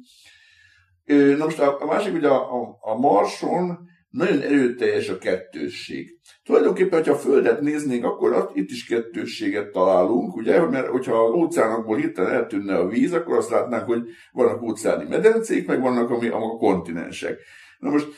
Na 1.38 1.44
most 1.44 1.58
a, 1.58 1.80
a 1.80 1.86
másik, 1.86 2.12
hogy 2.12 2.24
a, 2.24 2.60
a, 2.60 2.76
a 2.80 2.98
Marson 2.98 3.78
nagyon 4.10 4.40
erőteljes 4.40 5.08
a 5.08 5.18
kettősség. 5.18 6.18
Tulajdonképpen, 6.44 7.04
ha 7.04 7.10
a 7.10 7.16
Földet 7.16 7.60
néznénk, 7.60 8.04
akkor 8.04 8.32
ott, 8.32 8.56
itt 8.56 8.70
is 8.70 8.86
kettősséget 8.86 9.70
találunk, 9.70 10.36
ugye, 10.36 10.66
mert 10.66 10.86
hogyha 10.86 11.24
az 11.24 11.32
óceánokból 11.32 11.96
hirtelen 11.96 12.32
eltűnne 12.32 12.76
a 12.76 12.88
víz, 12.88 13.12
akkor 13.12 13.36
azt 13.36 13.50
látnánk, 13.50 13.84
hogy 13.84 14.02
vannak 14.32 14.62
óceáni 14.62 15.08
medencék, 15.08 15.66
meg 15.66 15.80
vannak 15.80 16.10
ami, 16.10 16.28
a 16.28 16.38
kontinensek. 16.38 17.38
Na 17.78 17.90
most 17.90 18.08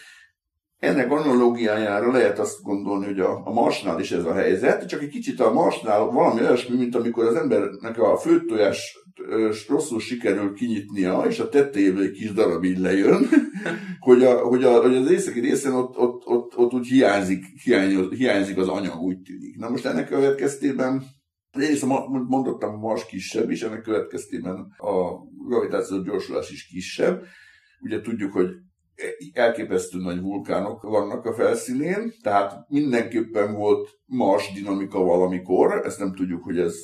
ennek 0.79 1.11
analógiájára 1.11 2.13
lehet 2.13 2.39
azt 2.39 2.63
gondolni, 2.63 3.05
hogy 3.05 3.21
a, 3.21 3.43
a 3.45 3.53
Marsnál 3.53 4.01
is 4.01 4.11
ez 4.11 4.25
a 4.25 4.35
helyzet, 4.35 4.89
csak 4.89 5.03
egy 5.03 5.09
kicsit 5.09 5.41
a 5.41 5.53
Marsnál 5.53 6.05
valami 6.05 6.41
olyasmi, 6.41 6.77
mint 6.77 6.95
amikor 6.95 7.25
az 7.25 7.35
embernek 7.35 7.99
a 7.99 8.17
főtojás 8.17 8.99
rosszul 9.69 10.01
sikerül 10.01 10.55
kinyitnia, 10.55 11.25
és 11.29 11.39
a 11.39 11.49
tetejéből 11.49 12.03
egy 12.03 12.11
kis 12.11 12.33
darab 12.33 12.65
így 12.65 12.79
lejön, 12.79 13.29
hogy, 13.99 14.25
a, 14.25 14.39
hogy, 14.39 14.65
a, 14.65 14.81
hogy 14.81 14.97
az 14.97 15.11
északi 15.11 15.41
részen 15.41 15.73
ott, 15.73 15.97
ott, 15.97 16.27
ott, 16.27 16.57
ott 16.57 16.73
úgy 16.73 16.87
hiányzik, 16.87 17.45
hiányoz, 17.63 18.09
hiányzik 18.17 18.57
az 18.57 18.69
anyag, 18.69 19.01
úgy 19.01 19.19
tűnik. 19.21 19.57
Na 19.57 19.69
most 19.69 19.87
ennek 19.87 20.09
következtében 20.09 21.03
Egyrészt 21.51 21.85
mondottam, 22.29 22.75
a 22.75 22.79
Mars 22.79 23.07
kisebb, 23.07 23.51
és 23.51 23.63
ennek 23.63 23.83
következtében 23.83 24.55
a 24.77 25.25
gravitációs 25.49 26.03
gyorsulás 26.03 26.51
is 26.51 26.67
kisebb. 26.67 27.23
Ugye 27.81 28.01
tudjuk, 28.01 28.33
hogy 28.33 28.49
elképesztő 29.33 29.99
nagy 29.99 30.21
vulkánok 30.21 30.83
vannak 30.83 31.25
a 31.25 31.35
felszínén, 31.35 32.13
tehát 32.23 32.69
mindenképpen 32.69 33.55
volt 33.55 33.89
Mars 34.05 34.53
dinamika 34.53 35.01
valamikor, 35.01 35.81
ezt 35.85 35.99
nem 35.99 36.15
tudjuk, 36.15 36.45
hogy 36.45 36.59
ez 36.59 36.75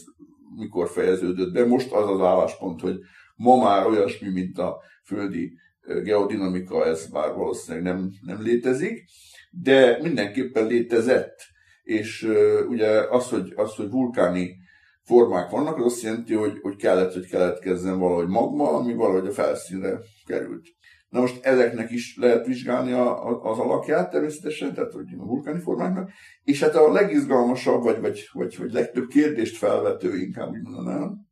mikor 0.56 0.88
fejeződött 0.88 1.52
be. 1.52 1.66
Most 1.66 1.92
az 1.92 2.08
az 2.10 2.20
álláspont, 2.20 2.80
hogy 2.80 2.98
ma 3.36 3.56
már 3.56 3.86
olyasmi, 3.86 4.28
mint 4.28 4.58
a 4.58 4.80
földi 5.04 5.52
geodinamika, 6.02 6.86
ez 6.86 7.08
már 7.12 7.34
valószínűleg 7.34 7.94
nem, 7.94 8.10
nem 8.20 8.42
létezik, 8.42 9.04
de 9.50 9.98
mindenképpen 10.02 10.66
létezett. 10.66 11.36
És 11.82 12.28
ugye 12.68 12.88
az 13.10 13.28
hogy, 13.28 13.52
az, 13.56 13.74
hogy 13.74 13.90
vulkáni 13.90 14.56
formák 15.02 15.50
vannak, 15.50 15.76
az 15.76 15.84
azt 15.84 16.02
jelenti, 16.02 16.34
hogy, 16.34 16.58
hogy 16.60 16.76
kellett, 16.76 17.12
hogy 17.12 17.26
keletkezzen 17.26 17.98
valahogy 17.98 18.28
magma, 18.28 18.72
ami 18.72 18.94
valahogy 18.94 19.26
a 19.26 19.32
felszínre 19.32 19.98
került. 20.26 20.66
Na 21.14 21.20
most 21.20 21.44
ezeknek 21.44 21.90
is 21.90 22.16
lehet 22.16 22.46
vizsgálni 22.46 22.92
a, 22.92 23.28
a, 23.28 23.50
az 23.50 23.58
alakját 23.58 24.10
természetesen, 24.10 24.74
tehát 24.74 24.92
hogy 24.92 25.06
a 25.18 25.24
vulkáni 25.24 25.60
formáknak, 25.60 26.10
és 26.44 26.62
hát 26.62 26.74
a 26.74 26.92
legizgalmasabb, 26.92 27.82
vagy, 27.82 28.00
vagy, 28.00 28.28
vagy, 28.32 28.56
vagy 28.58 28.72
legtöbb 28.72 29.08
kérdést 29.08 29.56
felvető, 29.56 30.16
inkább 30.16 30.50
úgy 30.50 30.62
mondanám, 30.62 31.26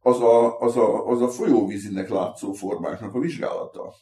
az 0.00 0.20
a, 0.20 0.58
az, 0.58 0.76
a, 0.76 1.06
az 1.06 1.22
a 1.22 1.28
folyóvízinek 1.28 2.08
látszó 2.08 2.52
formáknak 2.52 3.14
a 3.14 3.18
vizsgálata. 3.18 3.94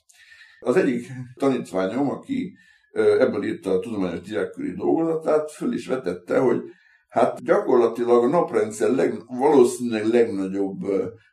Az 0.61 0.77
egyik 0.77 1.07
tanítványom, 1.35 2.11
aki 2.11 2.57
ebből 2.93 3.45
írta 3.45 3.71
a 3.71 3.79
tudományos 3.79 4.21
direktori 4.21 4.73
dolgozatát, 4.73 5.51
föl 5.51 5.73
is 5.73 5.87
vetette, 5.87 6.39
hogy 6.39 6.63
hát 7.09 7.43
gyakorlatilag 7.45 8.25
a 8.25 8.29
naprendszer 8.29 8.91
leg, 8.91 9.15
valószínűleg 9.27 10.07
legnagyobb 10.07 10.79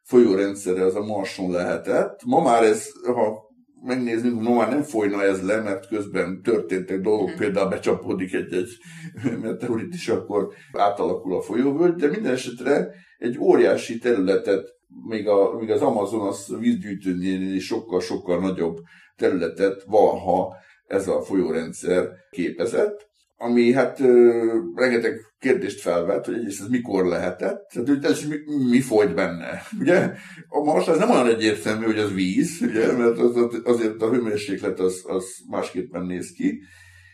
folyórendszere 0.03 0.83
az 0.83 0.95
a 0.95 1.05
Marson 1.05 1.51
lehetett. 1.51 2.23
Ma 2.25 2.41
már 2.41 2.63
ez, 2.63 2.89
ha 3.05 3.46
megnéznünk, 3.87 4.41
ma 4.41 4.55
már 4.55 4.69
nem 4.69 4.81
folyna 4.81 5.23
ez 5.23 5.45
le, 5.45 5.61
mert 5.61 5.87
közben 5.87 6.41
történtek 6.41 6.99
dolgok, 6.99 7.31
mm. 7.31 7.37
például 7.37 7.69
becsapódik 7.69 8.33
egy-egy 8.33 8.69
meteorit, 9.41 9.93
és 9.93 10.07
akkor 10.07 10.53
átalakul 10.73 11.35
a 11.35 11.41
folyóvölgy, 11.41 11.93
de 11.93 12.07
minden 12.07 12.33
esetre 12.33 12.93
egy 13.17 13.37
óriási 13.39 13.97
területet, 13.97 14.75
még, 15.07 15.27
a, 15.27 15.57
még 15.59 15.71
az 15.71 15.81
Amazonas 15.81 16.47
vízgyűjtőnél 16.59 17.55
is 17.55 17.65
sokkal-sokkal 17.65 18.39
nagyobb 18.39 18.77
területet 19.15 19.83
valaha 19.83 20.55
ez 20.87 21.07
a 21.07 21.21
folyórendszer 21.21 22.09
képezett. 22.29 23.06
Ami 23.37 23.71
hát 23.71 23.99
rengeteg 24.75 25.19
kérdést 25.39 25.81
felvet, 25.81 26.25
hogy 26.25 26.35
egyrészt 26.35 26.61
ez 26.61 26.67
mikor 26.67 27.05
lehetett, 27.05 27.69
tehát 27.73 27.87
hogy 27.87 28.03
ez 28.03 28.27
mi, 28.27 28.35
mi 28.69 28.81
folyt 28.81 29.15
benne. 29.15 29.61
Ugye 29.81 30.11
Mars 30.63 30.87
ez 30.87 30.97
nem 30.97 31.09
olyan 31.09 31.27
egyértelmű, 31.27 31.85
hogy 31.85 31.99
az 31.99 32.13
víz, 32.13 32.61
ugye, 32.61 32.91
mert 32.91 33.17
az, 33.17 33.35
az, 33.35 33.61
azért 33.63 34.01
a 34.01 34.09
hőmérséklet 34.09 34.79
az, 34.79 35.03
az 35.07 35.25
másképpen 35.49 36.05
néz 36.05 36.31
ki. 36.31 36.61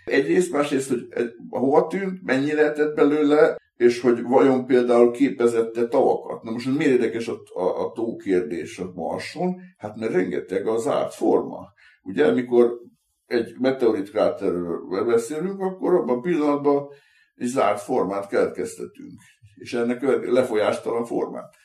Egyrészt, 0.06 0.52
másrészt, 0.52 0.90
hogy 0.90 1.02
hova 1.50 1.88
tűnt, 1.88 2.24
mennyire 2.24 2.56
lehetett 2.56 2.96
belőle, 2.96 3.56
és 3.76 4.00
hogy 4.00 4.22
vajon 4.22 4.66
például 4.66 5.12
képezette 5.12 5.88
tavakat. 5.88 6.44
Na 6.44 6.52
most 6.52 6.78
miért 6.78 6.92
érdekes 6.92 7.28
a, 7.28 7.42
a, 7.54 7.86
a 7.86 7.92
tó 7.92 8.16
kérdés 8.16 8.78
a 8.80 8.92
Marson? 8.96 9.56
Hát 9.78 9.96
mert 9.96 10.14
rengeteg 10.14 10.68
az 10.68 10.84
zárt 10.84 11.14
forma. 11.14 11.72
Ugye, 12.04 12.26
amikor 12.26 12.80
egy 13.26 13.56
meteorit 13.60 14.10
kráterről 14.10 15.06
beszélünk, 15.06 15.60
akkor 15.60 15.94
abban 15.94 16.18
a 16.18 16.22
pillanatban 16.22 16.88
egy 17.36 17.48
zárt 17.48 17.82
formát 17.82 18.28
keletkeztetünk. 18.28 19.22
És 19.56 19.74
ennek 19.74 20.02
lefolyástalan 20.26 21.06
formát. 21.06 21.56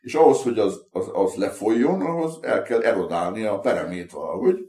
És 0.00 0.14
ahhoz, 0.14 0.42
hogy 0.42 0.58
az, 0.58 0.86
az, 0.90 1.10
az 1.12 1.34
lefolyjon, 1.34 2.00
ahhoz 2.00 2.38
el 2.42 2.62
kell 2.62 2.82
erodálni 2.82 3.44
a 3.44 3.58
peremét 3.58 4.10
valahogy. 4.12 4.66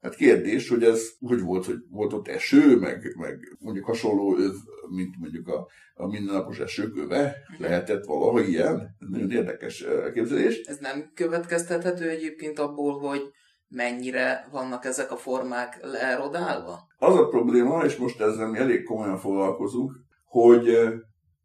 Hát 0.00 0.14
kérdés, 0.14 0.68
hogy 0.68 0.82
ez 0.82 1.08
hogy 1.20 1.40
volt, 1.40 1.64
hogy 1.64 1.76
volt 1.90 2.12
ott 2.12 2.28
eső, 2.28 2.76
meg, 2.78 3.14
meg 3.18 3.56
mondjuk 3.58 3.84
hasonló 3.84 4.36
öv, 4.36 4.54
mint 4.88 5.18
mondjuk 5.18 5.48
a, 5.48 5.68
a 5.94 6.06
mindennapos 6.06 6.58
esőköve, 6.58 7.36
lehetett 7.58 8.04
valahogy 8.04 8.48
ilyen? 8.48 8.96
Nagyon 8.98 9.30
érdekes 9.30 9.80
elképzelés. 9.80 10.60
Ez 10.60 10.78
nem 10.78 11.10
következtethető 11.14 12.08
egyébként 12.08 12.58
abból, 12.58 12.98
hogy 12.98 13.32
mennyire 13.74 14.48
vannak 14.50 14.84
ezek 14.84 15.10
a 15.10 15.16
formák 15.16 15.78
lerodálva? 15.82 16.86
Az 16.98 17.16
a 17.16 17.28
probléma, 17.28 17.84
és 17.84 17.96
most 17.96 18.20
ezzel 18.20 18.48
mi 18.48 18.58
elég 18.58 18.84
komolyan 18.84 19.18
foglalkozunk, 19.18 19.92
hogy 20.26 20.68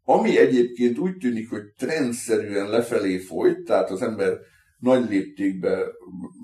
ami 0.04 0.38
egyébként 0.38 0.98
úgy 0.98 1.18
tűnik, 1.18 1.50
hogy 1.50 1.64
trendszerűen 1.78 2.70
lefelé 2.70 3.18
folyt, 3.18 3.64
tehát 3.64 3.90
az 3.90 4.02
ember 4.02 4.38
nagy 4.80 5.10
léptékbe 5.10 5.86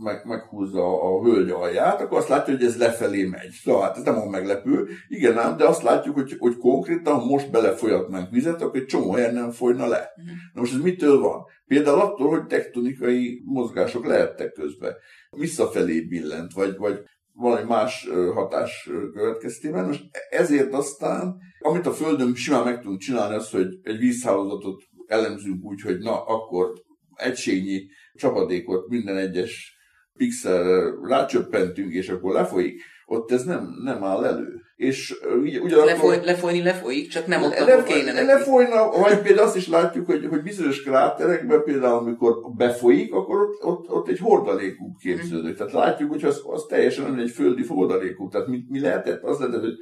meg, 0.03 0.25
meghúzza 0.25 1.01
a 1.01 1.23
hölgy 1.23 1.49
alját, 1.49 2.01
akkor 2.01 2.17
azt 2.17 2.27
látja, 2.27 2.53
hogy 2.53 2.63
ez 2.63 2.77
lefelé 2.77 3.23
megy. 3.23 3.61
Na 3.63 3.81
hát 3.81 3.97
ez 3.97 4.03
nem 4.03 4.17
olyan 4.17 4.29
meglepő. 4.29 4.87
Igen 5.07 5.37
ám, 5.37 5.57
de 5.57 5.67
azt 5.67 5.83
látjuk, 5.83 6.15
hogy, 6.15 6.35
hogy 6.39 6.57
konkrétan, 6.57 7.19
ha 7.19 7.25
most 7.25 7.51
belefolyatnánk 7.51 8.29
vizet, 8.29 8.61
akkor 8.61 8.79
egy 8.79 8.85
csomó 8.85 9.11
helyen 9.11 9.33
nem 9.33 9.51
folyna 9.51 9.87
le. 9.87 10.09
Na 10.53 10.59
most 10.59 10.73
ez 10.73 10.81
mitől 10.81 11.19
van? 11.19 11.43
Például 11.67 11.99
attól, 11.99 12.29
hogy 12.29 12.45
tektonikai 12.45 13.41
mozgások 13.45 14.05
lehettek 14.05 14.53
közben. 14.53 14.93
Visszafelé 15.29 16.01
billent, 16.01 16.53
vagy, 16.53 16.75
vagy 16.77 16.99
valami 17.33 17.67
más 17.67 18.07
hatás 18.33 18.89
következtében. 19.13 19.85
Most 19.85 20.03
ezért 20.29 20.73
aztán, 20.73 21.37
amit 21.59 21.85
a 21.85 21.91
Földön 21.91 22.35
simán 22.35 22.63
meg 22.63 22.81
tudunk 22.81 22.99
csinálni, 22.99 23.35
az, 23.35 23.49
hogy 23.49 23.67
egy 23.83 23.97
vízhálózatot 23.97 24.83
elemzünk 25.07 25.63
úgy, 25.63 25.81
hogy 25.81 25.97
na, 25.97 26.23
akkor 26.23 26.73
egységnyi 27.15 27.87
csapadékot 28.15 28.87
minden 28.87 29.17
egyes 29.17 29.77
pixelre 30.17 30.93
rácsöppentünk, 31.07 31.93
és 31.93 32.09
akkor 32.09 32.33
lefolyik, 32.33 32.81
ott 33.05 33.31
ez 33.31 33.43
nem, 33.43 33.67
nem 33.83 34.03
áll 34.03 34.25
elő. 34.25 34.61
És 34.75 35.15
ugyanakkor... 35.41 35.85
Lefoly, 35.85 36.19
lefolyni 36.23 36.63
lefolyik, 36.63 37.09
csak 37.09 37.27
nem 37.27 37.43
ott, 37.43 37.59
le, 37.59 37.83
kéne 37.83 38.11
neki. 38.11 38.25
Lefolyna, 38.25 38.89
vagy 38.89 39.21
például 39.21 39.47
azt 39.47 39.55
is 39.55 39.67
látjuk, 39.67 40.05
hogy, 40.05 40.25
hogy 40.25 40.41
bizonyos 40.41 40.83
kráterekben 40.83 41.63
például, 41.63 41.97
amikor 41.97 42.35
befolyik, 42.55 43.13
akkor 43.13 43.41
ott, 43.41 43.63
ott, 43.63 43.89
ott 43.89 44.07
egy 44.07 44.19
hordalékú 44.19 44.95
képződik. 44.99 45.55
Tehát 45.55 45.73
látjuk, 45.73 46.09
hogy 46.09 46.23
az, 46.23 46.41
az 46.45 46.65
teljesen 46.69 47.11
nem 47.11 47.19
egy 47.19 47.31
földi 47.31 47.65
hordalékú. 47.65 48.29
Tehát 48.29 48.47
mi, 48.47 48.63
mi 48.69 48.79
lehetett? 48.79 49.23
Az 49.23 49.39
lehetett, 49.39 49.61
hogy 49.61 49.75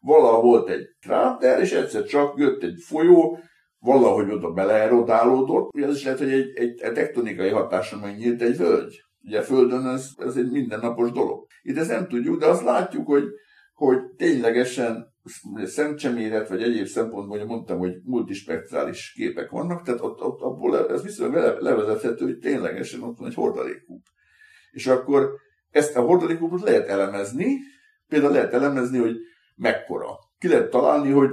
valahol 0.00 0.42
volt 0.42 0.68
egy 0.68 0.86
kráter, 1.00 1.60
és 1.60 1.72
egyszer 1.72 2.04
csak 2.04 2.38
jött 2.38 2.62
egy 2.62 2.82
folyó, 2.86 3.38
valahogy 3.84 4.30
oda 4.30 4.50
beleerodálódott. 4.50 5.74
Ugye 5.74 5.86
az 5.86 5.96
is 5.96 6.04
lehet, 6.04 6.18
hogy 6.18 6.32
egy, 6.32 6.50
egy, 6.54 6.80
egy 6.80 6.92
tektonikai 6.92 7.50
hatáson 7.50 7.98
megnyílt 8.00 8.42
egy 8.42 8.56
völgy. 8.56 9.04
Ugye 9.22 9.38
a 9.38 9.42
Földön 9.42 9.86
ez, 9.86 10.08
ez 10.16 10.36
egy 10.36 10.50
mindennapos 10.50 11.10
dolog. 11.10 11.46
Itt 11.62 11.76
ezt 11.76 11.90
nem 11.90 12.08
tudjuk, 12.08 12.40
de 12.40 12.46
azt 12.46 12.64
látjuk, 12.64 13.06
hogy, 13.06 13.24
hogy 13.74 13.98
ténylegesen 14.16 15.12
szemcseméret, 15.64 16.48
vagy 16.48 16.62
egyéb 16.62 16.86
szempontból, 16.86 17.38
hogy 17.38 17.46
mondtam, 17.46 17.78
hogy 17.78 17.94
multispektrális 18.04 19.12
képek 19.16 19.50
vannak, 19.50 19.82
tehát 19.82 20.00
ott, 20.00 20.22
ott 20.22 20.40
abból 20.40 20.90
ez 20.90 21.02
viszonylag 21.02 21.60
levezethető, 21.60 22.24
hogy 22.24 22.38
ténylegesen 22.38 23.02
ott 23.02 23.18
van 23.18 23.28
egy 23.28 23.34
hordalékút. 23.34 24.06
És 24.70 24.86
akkor 24.86 25.30
ezt 25.70 25.96
a 25.96 26.00
hordalékútot 26.00 26.62
lehet 26.62 26.88
elemezni, 26.88 27.58
például 28.08 28.32
lehet 28.32 28.52
elemezni, 28.52 28.98
hogy 28.98 29.16
mekkora. 29.56 30.08
Ki 30.38 30.48
lehet 30.48 30.70
találni, 30.70 31.10
hogy 31.10 31.30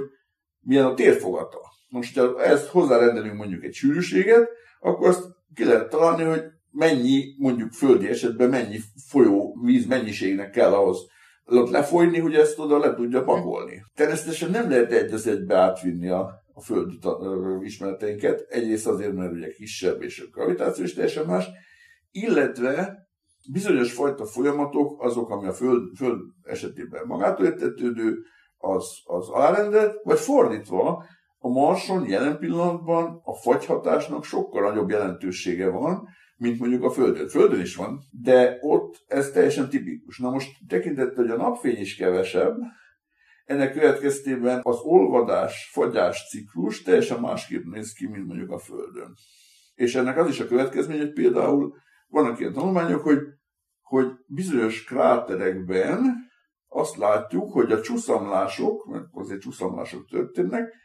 milyen 0.60 0.84
a 0.84 0.94
térfogata. 0.94 1.60
Most, 1.92 2.18
ha 2.18 2.42
ezt 2.42 2.68
hozzárendelünk 2.68 3.36
mondjuk 3.36 3.64
egy 3.64 3.74
sűrűséget, 3.74 4.48
akkor 4.80 5.08
azt 5.08 5.24
ki 5.54 5.64
lehet 5.64 5.88
találni, 5.88 6.22
hogy 6.22 6.42
mennyi, 6.70 7.34
mondjuk 7.38 7.72
földi 7.72 8.08
esetben 8.08 8.48
mennyi 8.48 8.78
folyó 9.08 9.56
víz 9.64 9.86
mennyiségnek 9.86 10.50
kell 10.50 10.72
ahhoz 10.72 11.06
ott 11.44 11.70
lefolyni, 11.70 12.18
hogy 12.18 12.34
ezt 12.34 12.58
oda 12.58 12.78
le 12.78 12.94
tudja 12.94 13.22
pakolni. 13.22 13.82
Természetesen 13.94 14.50
nem 14.50 14.70
lehet 14.70 14.92
egy 14.92 15.12
az 15.12 15.26
egybe 15.26 15.56
átvinni 15.56 16.08
a, 16.08 16.30
a 16.52 16.60
földi 16.60 16.98
ismereteinket, 17.60 18.40
egyrészt 18.48 18.86
azért, 18.86 19.14
mert 19.14 19.32
ugye 19.32 19.50
kisebb 19.50 20.02
és 20.02 20.20
a 20.20 20.30
gravitáció 20.30 20.84
is 20.84 20.94
teljesen 20.94 21.26
más, 21.26 21.46
illetve 22.10 23.06
bizonyos 23.52 23.92
fajta 23.92 24.24
folyamatok, 24.24 25.02
azok, 25.02 25.30
ami 25.30 25.46
a 25.46 25.52
Föld, 25.52 25.96
föld 25.96 26.20
esetében 26.42 27.06
magától 27.06 27.46
értetődő, 27.46 28.18
az, 28.58 28.84
az 29.04 29.28
alárendelt, 29.28 30.00
vagy 30.02 30.18
fordítva, 30.18 31.04
a 31.44 31.48
Marson 31.48 32.08
jelen 32.08 32.38
pillanatban 32.38 33.20
a 33.24 33.34
fagyhatásnak 33.34 34.24
sokkal 34.24 34.68
nagyobb 34.68 34.90
jelentősége 34.90 35.68
van, 35.68 36.08
mint 36.36 36.58
mondjuk 36.58 36.82
a 36.82 36.90
Földön. 36.90 37.28
Földön 37.28 37.60
is 37.60 37.76
van, 37.76 37.98
de 38.10 38.58
ott 38.60 39.04
ez 39.06 39.30
teljesen 39.30 39.68
tipikus. 39.68 40.18
Na 40.18 40.30
most 40.30 40.50
tekintettel, 40.68 41.24
hogy 41.24 41.30
a 41.30 41.36
napfény 41.36 41.76
is 41.76 41.96
kevesebb, 41.96 42.56
ennek 43.44 43.72
következtében 43.72 44.60
az 44.62 44.78
olvadás-fagyás 44.82 46.28
ciklus 46.28 46.82
teljesen 46.82 47.20
másképp 47.20 47.64
néz 47.64 47.92
ki, 47.92 48.08
mint 48.08 48.26
mondjuk 48.26 48.50
a 48.50 48.58
Földön. 48.58 49.14
És 49.74 49.94
ennek 49.94 50.18
az 50.18 50.28
is 50.28 50.40
a 50.40 50.46
következmény, 50.46 50.98
hogy 50.98 51.12
például 51.12 51.74
vannak 52.08 52.40
ilyen 52.40 52.52
tanulmányok, 52.52 53.02
hogy, 53.02 53.18
hogy 53.80 54.06
bizonyos 54.26 54.84
kráterekben 54.84 56.30
azt 56.68 56.96
látjuk, 56.96 57.52
hogy 57.52 57.72
a 57.72 57.80
csúszamlások, 57.80 58.86
mert 58.86 59.04
azért 59.10 59.40
csúszamlások 59.40 60.06
történnek, 60.08 60.80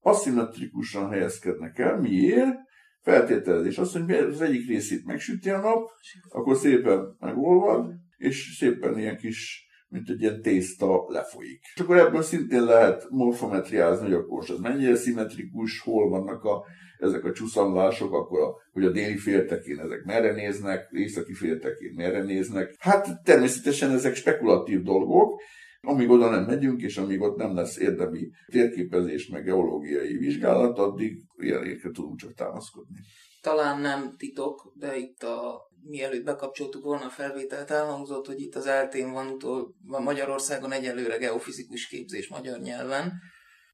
aszimmetrikusan 0.00 1.10
helyezkednek 1.10 1.78
el. 1.78 2.00
Miért? 2.00 2.56
Feltételezés 3.00 3.78
azt, 3.78 3.92
hogy 3.92 4.10
az 4.10 4.40
egyik 4.40 4.68
részét 4.68 5.04
megsüti 5.04 5.50
a 5.50 5.60
nap, 5.60 5.90
akkor 6.28 6.56
szépen 6.56 7.16
megolvad, 7.18 7.94
és 8.16 8.56
szépen 8.58 8.98
ilyen 8.98 9.16
kis, 9.16 9.66
mint 9.88 10.08
egy 10.08 10.20
ilyen 10.20 10.42
tészta 10.42 11.04
lefolyik. 11.08 11.60
És 11.74 11.80
akkor 11.80 11.96
ebből 11.96 12.22
szintén 12.22 12.64
lehet 12.64 13.06
morfometriázni, 13.10 14.06
hogy 14.06 14.14
akkor 14.14 14.50
az 14.50 14.58
mennyire 14.58 14.96
szimmetrikus, 14.96 15.80
hol 15.80 16.08
vannak 16.08 16.44
a, 16.44 16.64
ezek 16.98 17.24
a 17.24 17.32
csúszamlások, 17.32 18.12
akkor 18.12 18.40
a, 18.40 18.54
hogy 18.72 18.84
a 18.84 18.90
déli 18.90 19.16
féltekén 19.16 19.78
ezek 19.78 20.04
merre 20.04 20.32
néznek, 20.32 20.88
északi 20.90 21.34
féltekén 21.34 21.92
merre 21.94 22.22
néznek. 22.22 22.74
Hát 22.78 23.22
természetesen 23.22 23.90
ezek 23.90 24.14
spekulatív 24.14 24.82
dolgok, 24.82 25.40
amíg 25.80 26.10
oda 26.10 26.30
nem 26.30 26.44
megyünk, 26.44 26.82
és 26.82 26.96
amíg 26.96 27.20
ott 27.20 27.36
nem 27.36 27.54
lesz 27.54 27.76
érdemi 27.76 28.30
térképezés, 28.46 29.28
meg 29.28 29.44
geológiai 29.44 30.16
vizsgálat, 30.16 30.78
addig 30.78 31.22
ilyenekre 31.36 31.90
tudunk 31.90 32.18
csak 32.18 32.34
támaszkodni. 32.34 32.98
Talán 33.40 33.80
nem 33.80 34.14
titok, 34.16 34.72
de 34.74 34.96
itt 34.96 35.22
a 35.22 35.66
mielőtt 35.82 36.24
bekapcsoltuk 36.24 36.84
volna 36.84 37.04
a 37.04 37.10
felvételt, 37.10 37.70
elhangzott, 37.70 38.26
hogy 38.26 38.40
itt 38.40 38.54
az 38.54 38.66
eltén 38.66 39.12
van, 39.12 39.28
utol, 39.28 39.74
Magyarországon 39.86 40.72
egyelőre 40.72 41.16
geofizikus 41.16 41.86
képzés 41.86 42.28
magyar 42.28 42.58
nyelven. 42.58 43.12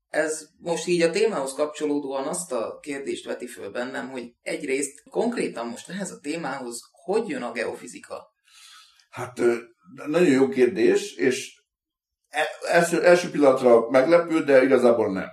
Ez 0.08 0.48
most 0.58 0.86
így 0.86 1.02
a 1.02 1.10
témához 1.10 1.52
kapcsolódóan 1.52 2.26
azt 2.26 2.52
a 2.52 2.78
kérdést 2.80 3.26
veti 3.26 3.46
föl 3.46 3.70
bennem, 3.70 4.10
hogy 4.10 4.34
egyrészt 4.42 5.02
konkrétan 5.10 5.66
most 5.66 5.90
ehhez 5.90 6.10
a 6.10 6.20
témához 6.20 6.80
hogy 7.04 7.28
jön 7.28 7.42
a 7.42 7.52
geofizika? 7.52 8.32
Hát 9.10 9.40
nagyon 10.06 10.32
jó 10.32 10.48
kérdés, 10.48 11.16
és 11.16 11.62
első, 12.70 13.02
első 13.02 13.30
pillanatra 13.30 13.90
meglepő, 13.90 14.44
de 14.44 14.62
igazából 14.62 15.12
nem. 15.12 15.28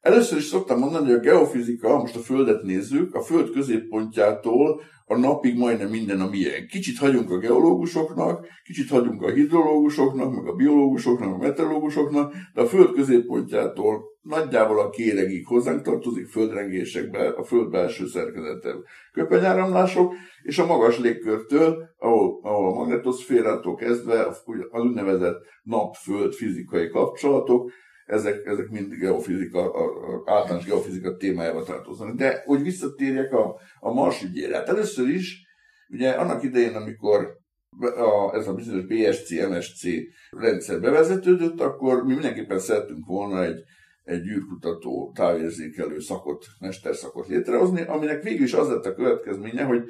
Először 0.00 0.38
is 0.38 0.44
szoktam 0.44 0.78
mondani, 0.78 1.06
hogy 1.06 1.14
a 1.14 1.20
geofizika, 1.20 1.98
most 1.98 2.16
a 2.16 2.18
Földet 2.18 2.62
nézzük, 2.62 3.14
a 3.14 3.22
Föld 3.22 3.50
középpontjától 3.50 4.82
a 5.06 5.16
napig 5.16 5.56
majdnem 5.56 5.88
minden 5.88 6.20
a 6.20 6.28
milyen. 6.28 6.66
Kicsit 6.66 6.98
hagyunk 6.98 7.30
a 7.30 7.38
geológusoknak, 7.38 8.46
kicsit 8.64 8.90
hagyunk 8.90 9.22
a 9.22 9.30
hidrológusoknak, 9.30 10.34
meg 10.34 10.46
a 10.46 10.54
biológusoknak, 10.54 11.34
a 11.34 11.36
meteorológusoknak, 11.36 12.34
de 12.54 12.60
a 12.60 12.66
Föld 12.66 12.92
középpontjától 12.92 14.02
nagyjából 14.26 14.80
a 14.80 14.90
kéregig 14.90 15.46
hozzánk 15.46 15.82
tartozik, 15.82 16.26
földrengésekbe, 16.26 17.28
a 17.28 17.44
föld 17.44 17.70
belső 17.70 18.06
szerkezete, 18.06 18.74
köpenyáramlások, 19.12 20.14
és 20.42 20.58
a 20.58 20.66
magas 20.66 20.98
légkörtől, 20.98 21.88
ahol, 21.98 22.40
ahol 22.42 22.72
a 22.72 22.74
magnetoszférától 22.74 23.74
kezdve 23.74 24.26
az 24.26 24.42
úgynevezett 24.72 25.36
nap-föld 25.62 26.32
fizikai 26.32 26.88
kapcsolatok, 26.88 27.70
ezek, 28.06 28.46
ezek 28.46 28.68
mind 28.68 28.92
geofizika, 28.92 29.72
a, 29.72 29.84
a 29.84 30.22
általános 30.32 30.64
geofizika 30.64 31.16
témájába 31.16 31.62
tartoznak. 31.62 32.14
De 32.14 32.42
hogy 32.44 32.62
visszatérjek 32.62 33.32
a, 33.32 33.60
a 33.80 33.92
Mars 33.92 34.22
ügyére. 34.22 34.56
Hát 34.56 34.68
először 34.68 35.08
is, 35.08 35.46
ugye 35.88 36.10
annak 36.10 36.42
idején, 36.42 36.74
amikor 36.74 37.38
a, 37.80 38.34
ez 38.34 38.48
a 38.48 38.54
bizonyos 38.54 38.84
BSC, 38.84 39.30
MSC 39.30 39.82
rendszer 40.30 40.80
bevezetődött, 40.80 41.60
akkor 41.60 42.04
mi 42.04 42.12
mindenképpen 42.12 42.58
szerettünk 42.58 43.06
volna 43.06 43.44
egy, 43.44 43.62
egy 44.06 44.26
űrkutató 44.26 45.12
távérzékelő 45.14 46.00
szakot, 46.00 46.46
mesterszakot 46.60 47.26
létrehozni, 47.26 47.82
aminek 47.82 48.22
végül 48.22 48.44
is 48.44 48.52
az 48.52 48.68
lett 48.68 48.86
a 48.86 48.94
következménye, 48.94 49.64
hogy 49.64 49.82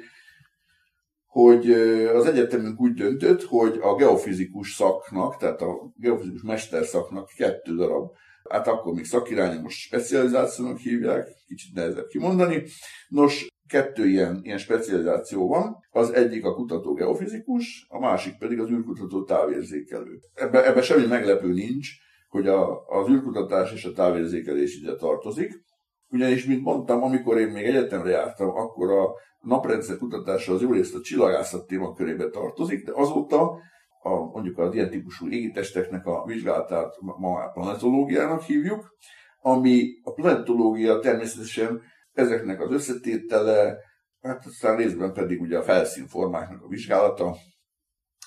hogy 1.27 1.71
az 2.13 2.25
egyetemünk 2.25 2.81
úgy 2.81 2.93
döntött, 2.93 3.43
hogy 3.43 3.79
a 3.81 3.95
geofizikus 3.95 4.73
szaknak, 4.73 5.37
tehát 5.37 5.61
a 5.61 5.93
geofizikus 5.95 6.41
mesterszaknak 6.41 7.29
kettő 7.35 7.75
darab, 7.75 8.11
hát 8.49 8.67
akkor 8.67 8.93
még 8.93 9.05
szakirányon, 9.05 9.61
most 9.61 9.77
specializációnak 9.77 10.77
hívják, 10.77 11.27
kicsit 11.47 11.73
nehezebb 11.73 12.07
kimondani. 12.07 12.63
Nos, 13.07 13.47
kettő 13.67 14.07
ilyen, 14.07 14.39
ilyen 14.43 14.57
specializáció 14.57 15.47
van, 15.47 15.75
az 15.89 16.13
egyik 16.13 16.45
a 16.45 16.53
kutató 16.53 16.93
geofizikus, 16.93 17.85
a 17.89 17.99
másik 17.99 18.37
pedig 18.37 18.59
az 18.59 18.69
űrkutató 18.69 19.23
távérzékelő. 19.23 20.19
Ebben 20.33 20.63
ebbe 20.63 20.81
semmi 20.81 21.05
meglepő 21.05 21.53
nincs, 21.53 21.89
hogy 22.27 22.47
a, 22.47 22.85
az 22.85 23.09
űrkutatás 23.09 23.73
és 23.73 23.85
a 23.85 23.91
távérzékelés 23.91 24.75
ide 24.75 24.95
tartozik. 24.95 25.65
Ugyanis, 26.09 26.45
mint 26.45 26.63
mondtam, 26.63 27.03
amikor 27.03 27.37
én 27.37 27.47
még 27.47 27.65
egyetemre 27.65 28.09
jártam, 28.09 28.49
akkor 28.49 28.91
a 28.91 29.13
naprendszer 29.39 29.97
kutatása 29.97 30.53
az 30.53 30.61
jó 30.61 30.71
részt 30.71 30.95
a 30.95 31.01
csillagászat 31.01 31.67
témakörébe 31.67 32.29
tartozik, 32.29 32.85
de 32.85 32.91
azóta 32.95 33.59
a, 34.01 34.09
mondjuk 34.09 34.57
az 34.57 34.73
ilyen 34.73 34.89
típusú 34.89 35.27
égitesteknek 35.27 36.05
a 36.05 36.23
vizsgálatát 36.25 36.95
ma 36.99 37.33
már 37.33 37.51
planetológiának 37.51 38.41
hívjuk, 38.41 38.95
ami 39.41 39.87
a 40.03 40.11
planetológia 40.11 40.99
természetesen 40.99 41.81
ezeknek 42.11 42.61
az 42.61 42.71
összetétele, 42.71 43.77
hát 44.21 44.45
aztán 44.45 44.77
részben 44.77 45.13
pedig 45.13 45.41
ugye 45.41 45.57
a 45.57 45.63
felszínformáknak 45.63 46.63
a 46.63 46.67
vizsgálata, 46.67 47.35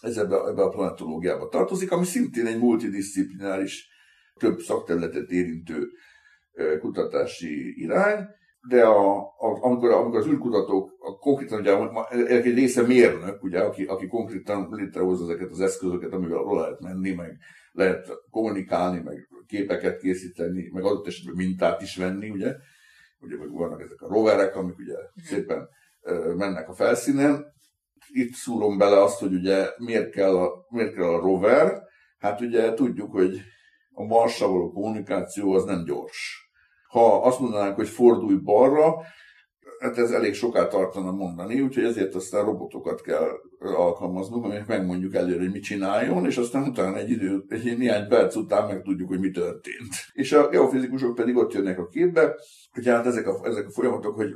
ez 0.01 0.17
ebbe, 0.17 0.37
ebbe 0.37 0.63
a 0.63 0.69
planetológiába 0.69 1.49
tartozik, 1.49 1.93
ami 1.93 2.05
szintén 2.05 2.47
egy 2.47 2.59
multidisciplináris, 2.59 3.89
több 4.41 4.59
szakterületet 4.59 5.31
érintő 5.31 5.89
kutatási 6.81 7.83
irány, 7.83 8.27
de 8.69 8.85
a, 8.85 9.19
a, 9.19 9.59
amikor, 9.61 9.91
amikor 9.91 10.19
az 10.19 10.27
űrkutatók 10.27 10.97
a 10.99 11.17
konkrétan, 11.17 11.61
ugye 11.61 11.77
egy 12.27 12.55
része 12.55 12.83
mérnök, 12.83 13.43
ugye, 13.43 13.61
aki, 13.61 13.85
aki 13.85 14.07
konkrétan 14.07 14.69
létrehozza 14.71 15.25
ezeket 15.25 15.51
az 15.51 15.61
eszközöket, 15.61 16.13
amivel 16.13 16.39
oda 16.39 16.61
lehet 16.61 16.81
menni, 16.81 17.11
meg 17.11 17.39
lehet 17.73 18.09
kommunikálni, 18.31 19.01
meg 19.01 19.29
képeket 19.47 20.01
készíteni, 20.01 20.71
meg 20.73 20.85
adott 20.85 21.07
esetben 21.07 21.35
mintát 21.35 21.83
is 21.83 21.97
venni, 21.97 22.31
ugye, 22.31 22.55
ugye 23.21 23.37
meg 23.37 23.51
vannak 23.51 23.81
ezek 23.81 24.01
a 24.01 24.09
roverek, 24.09 24.57
amik 24.57 24.79
ugye 24.79 24.95
szépen 25.25 25.69
mennek 26.37 26.69
a 26.69 26.75
felszínen. 26.75 27.45
Itt 28.09 28.33
szúrom 28.33 28.79
bele 28.79 29.03
azt, 29.03 29.19
hogy 29.19 29.35
ugye 29.35 29.69
miért 29.77 30.11
kell 30.11 30.37
a, 30.37 30.67
miért 30.69 30.95
kell 30.95 31.09
a 31.09 31.21
rover. 31.21 31.83
Hát 32.19 32.41
ugye 32.41 32.75
tudjuk, 32.75 33.13
hogy 33.13 33.41
a 34.01 34.07
Marssal 34.07 34.51
való 34.51 34.73
kommunikáció 34.73 35.53
az 35.53 35.65
nem 35.65 35.85
gyors 35.85 36.49
ha 36.91 37.23
azt 37.23 37.41
mondanánk, 37.41 37.75
hogy 37.75 37.89
fordulj 37.89 38.37
balra, 38.37 38.97
hát 39.81 39.99
ez 39.99 40.11
elég 40.11 40.35
soká 40.35 40.67
tartana 40.67 41.13
mondani, 41.13 41.61
úgyhogy 41.61 41.85
ezért 41.85 42.15
aztán 42.15 42.45
robotokat 42.45 43.01
kell 43.01 43.29
alkalmaznunk, 43.59 44.45
amelyek 44.45 44.67
megmondjuk 44.67 45.15
előre, 45.15 45.41
hogy 45.41 45.51
mit 45.51 45.63
csináljon, 45.63 46.27
és 46.27 46.37
aztán 46.37 46.69
utána 46.69 46.97
egy 46.97 47.11
idő, 47.11 47.45
egy 47.49 47.79
néhány 47.79 48.09
perc 48.09 48.35
után 48.37 48.67
meg 48.67 48.83
tudjuk, 48.83 49.09
hogy 49.09 49.21
mi 49.21 49.31
történt. 49.31 49.93
És 50.13 50.33
a 50.33 50.49
geofizikusok 50.49 51.15
pedig 51.15 51.37
ott 51.37 51.53
jönnek 51.53 51.79
a 51.79 51.87
képbe, 51.87 52.35
hogy 52.73 52.87
hát 52.87 53.07
ezek 53.07 53.27
a, 53.27 53.41
ezek 53.47 53.67
a 53.67 53.71
folyamatok, 53.71 54.15
hogy 54.15 54.35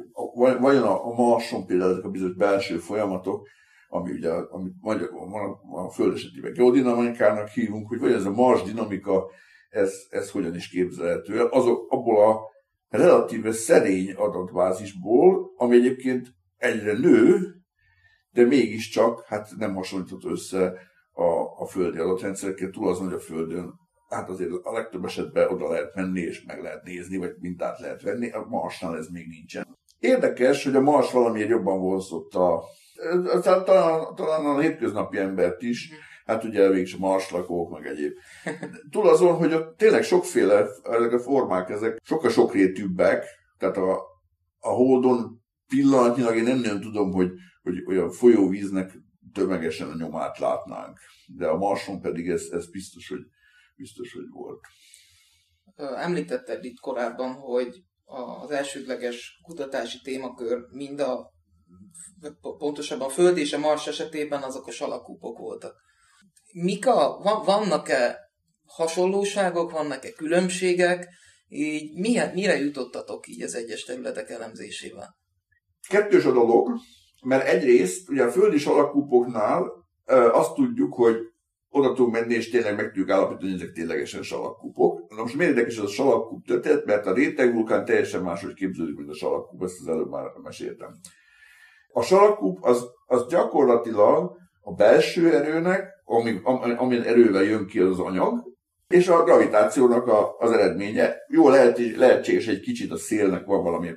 vajon 0.61 0.83
a, 0.83 1.07
a 1.07 1.15
Marson 1.15 1.67
például 1.67 1.91
ezek 1.91 2.05
a 2.05 2.11
bizonyos 2.11 2.35
belső 2.35 2.77
folyamatok, 2.77 3.49
ami 3.89 4.11
ugye, 4.11 4.31
amit 4.31 4.75
magyarul 4.81 5.19
a, 5.21 5.85
a 5.85 5.91
Föld 5.91 6.15
esetében 6.15 6.53
geodinamikának 6.53 7.49
hívunk, 7.49 7.89
hogy 7.89 8.01
vagy 8.01 8.13
ez 8.13 8.25
a 8.25 8.31
Mars 8.31 8.63
dinamika 8.63 9.31
ez, 9.75 10.07
ez 10.11 10.31
hogyan 10.31 10.55
is 10.55 10.69
képzelhető 10.69 11.39
el. 11.39 11.47
Azok, 11.47 11.91
abból 11.91 12.31
a 12.31 12.41
relatíve 12.89 13.53
szerény 13.53 14.13
adatbázisból, 14.13 15.53
ami 15.57 15.77
egyébként 15.77 16.29
egyre 16.57 16.99
nő, 16.99 17.55
de 18.31 18.45
mégiscsak 18.45 19.25
hát 19.27 19.49
nem 19.59 19.75
hasonlított 19.75 20.25
össze 20.25 20.73
a, 21.13 21.63
a 21.63 21.67
földi 21.67 21.99
adatrendszerekkel, 21.99 22.71
túl 22.71 22.89
azon, 22.89 23.05
hogy 23.05 23.15
a 23.15 23.21
Földön 23.21 23.73
hát 24.09 24.29
azért 24.29 24.51
a 24.63 24.73
legtöbb 24.73 25.05
esetben 25.05 25.49
oda 25.49 25.69
lehet 25.69 25.95
menni, 25.95 26.21
és 26.21 26.45
meg 26.45 26.63
lehet 26.63 26.83
nézni, 26.83 27.17
vagy 27.17 27.35
mintát 27.39 27.79
lehet 27.79 28.03
venni, 28.03 28.31
a 28.31 28.47
Marsnál 28.49 28.97
ez 28.97 29.09
még 29.09 29.27
nincsen. 29.27 29.79
Érdekes, 29.99 30.65
hogy 30.65 30.77
a 30.77 30.81
Mars 30.81 31.13
valamiért 31.13 31.49
jobban 31.49 31.81
vonzott 31.81 32.35
a, 32.35 32.63
talán, 33.43 34.15
talán 34.15 34.45
a 34.45 34.61
hétköznapi 34.61 35.19
embert 35.19 35.63
is, 35.63 35.91
hát 36.25 36.45
ugye 36.45 36.67
a 36.67 36.99
marslakók, 36.99 37.71
meg 37.71 37.87
egyéb. 37.87 38.13
Túl 38.91 39.09
azon, 39.09 39.37
hogy 39.37 39.53
ott 39.53 39.77
tényleg 39.77 40.03
sokféle, 40.03 40.67
ezek 40.83 41.13
a 41.13 41.19
formák, 41.19 41.69
ezek 41.69 42.01
sokkal 42.03 42.31
sokrétűbbek, 42.31 43.25
tehát 43.59 43.77
a, 43.77 43.99
a 44.59 44.69
Holdon 44.69 45.43
pillanatnyilag 45.67 46.37
én 46.37 46.43
nem 46.43 46.59
nagyon 46.59 46.81
tudom, 46.81 47.13
hogy, 47.13 47.31
hogy 47.63 47.83
olyan 47.87 48.11
folyóvíznek 48.11 48.93
tömegesen 49.33 49.91
a 49.91 49.97
nyomát 49.97 50.39
látnánk. 50.39 50.99
De 51.27 51.47
a 51.47 51.57
Marson 51.57 52.01
pedig 52.01 52.29
ez, 52.29 52.49
ez 52.51 52.71
biztos, 52.71 53.09
hogy, 53.09 53.23
biztos, 53.77 54.13
hogy 54.13 54.29
volt. 54.31 54.61
Említetted 55.97 56.65
itt 56.65 56.81
korábban, 56.81 57.33
hogy 57.33 57.85
az 58.05 58.51
elsődleges 58.51 59.41
kutatási 59.43 60.01
témakör 60.03 60.67
mind 60.71 61.01
a 61.01 61.33
pontosabban 62.59 63.07
a 63.07 63.11
Föld 63.11 63.39
és 63.39 63.53
a 63.53 63.59
Mars 63.59 63.87
esetében 63.87 64.43
azok 64.43 64.67
a 64.67 64.71
salakúpok 64.71 65.39
voltak 65.39 65.83
mik 66.55 66.87
a, 66.87 67.21
vannak-e 67.45 68.19
hasonlóságok, 68.67 69.71
vannak-e 69.71 70.11
különbségek, 70.11 71.09
így 71.49 71.99
milyen, 71.99 72.33
mire 72.35 72.59
jutottatok 72.59 73.29
így 73.29 73.43
az 73.43 73.55
egyes 73.55 73.85
területek 73.85 74.31
elemzésével? 74.31 75.17
Kettős 75.89 76.25
a 76.25 76.33
dolog, 76.33 76.71
mert 77.25 77.47
egyrészt 77.47 78.09
ugye 78.09 78.23
a 78.23 78.31
földi 78.31 78.59
salakúpoknál 78.59 79.73
azt 80.33 80.55
tudjuk, 80.55 80.95
hogy 80.95 81.17
oda 81.69 81.93
tudunk 81.93 82.13
menni, 82.13 82.35
és 82.35 82.51
tényleg 82.51 82.77
meg 82.77 82.87
tudjuk 82.87 83.11
állapítani, 83.11 83.51
hogy 83.51 83.61
ezek 83.61 83.73
ténylegesen 83.73 84.23
salakkúpok. 84.23 85.11
Na 85.11 85.23
most 85.23 85.37
miért 85.37 85.51
érdekes 85.51 85.77
ez 85.77 85.85
a 85.85 85.89
salakkúp 85.89 86.47
történet? 86.47 86.85
Mert 86.85 87.07
a 87.07 87.13
rétegvulkán 87.13 87.85
teljesen 87.85 88.23
máshogy 88.23 88.55
képződik, 88.55 88.97
mint 88.97 89.11
a 89.11 89.15
salakkúp, 89.15 89.63
ezt 89.63 89.81
az 89.81 89.89
előbb 89.89 90.11
már 90.11 90.27
meséltem. 90.43 90.99
A 91.93 92.03
salakkúp 92.03 92.65
az, 92.65 92.85
az 93.07 93.27
gyakorlatilag 93.29 94.37
a 94.65 94.73
belső 94.73 95.35
erőnek, 95.35 96.03
ami, 96.05 96.41
amilyen 96.77 97.05
erővel 97.05 97.43
jön 97.43 97.67
ki 97.67 97.79
az, 97.79 97.99
anyag, 97.99 98.53
és 98.89 99.09
a 99.09 99.23
gravitációnak 99.23 100.07
a, 100.07 100.37
az 100.39 100.51
eredménye. 100.51 101.17
Jó, 101.29 101.49
lehet, 101.49 101.97
lehetséges 101.97 102.47
egy 102.47 102.61
kicsit 102.61 102.91
a 102.91 102.97
szélnek 102.97 103.45
van 103.45 103.63
valami 103.63 103.91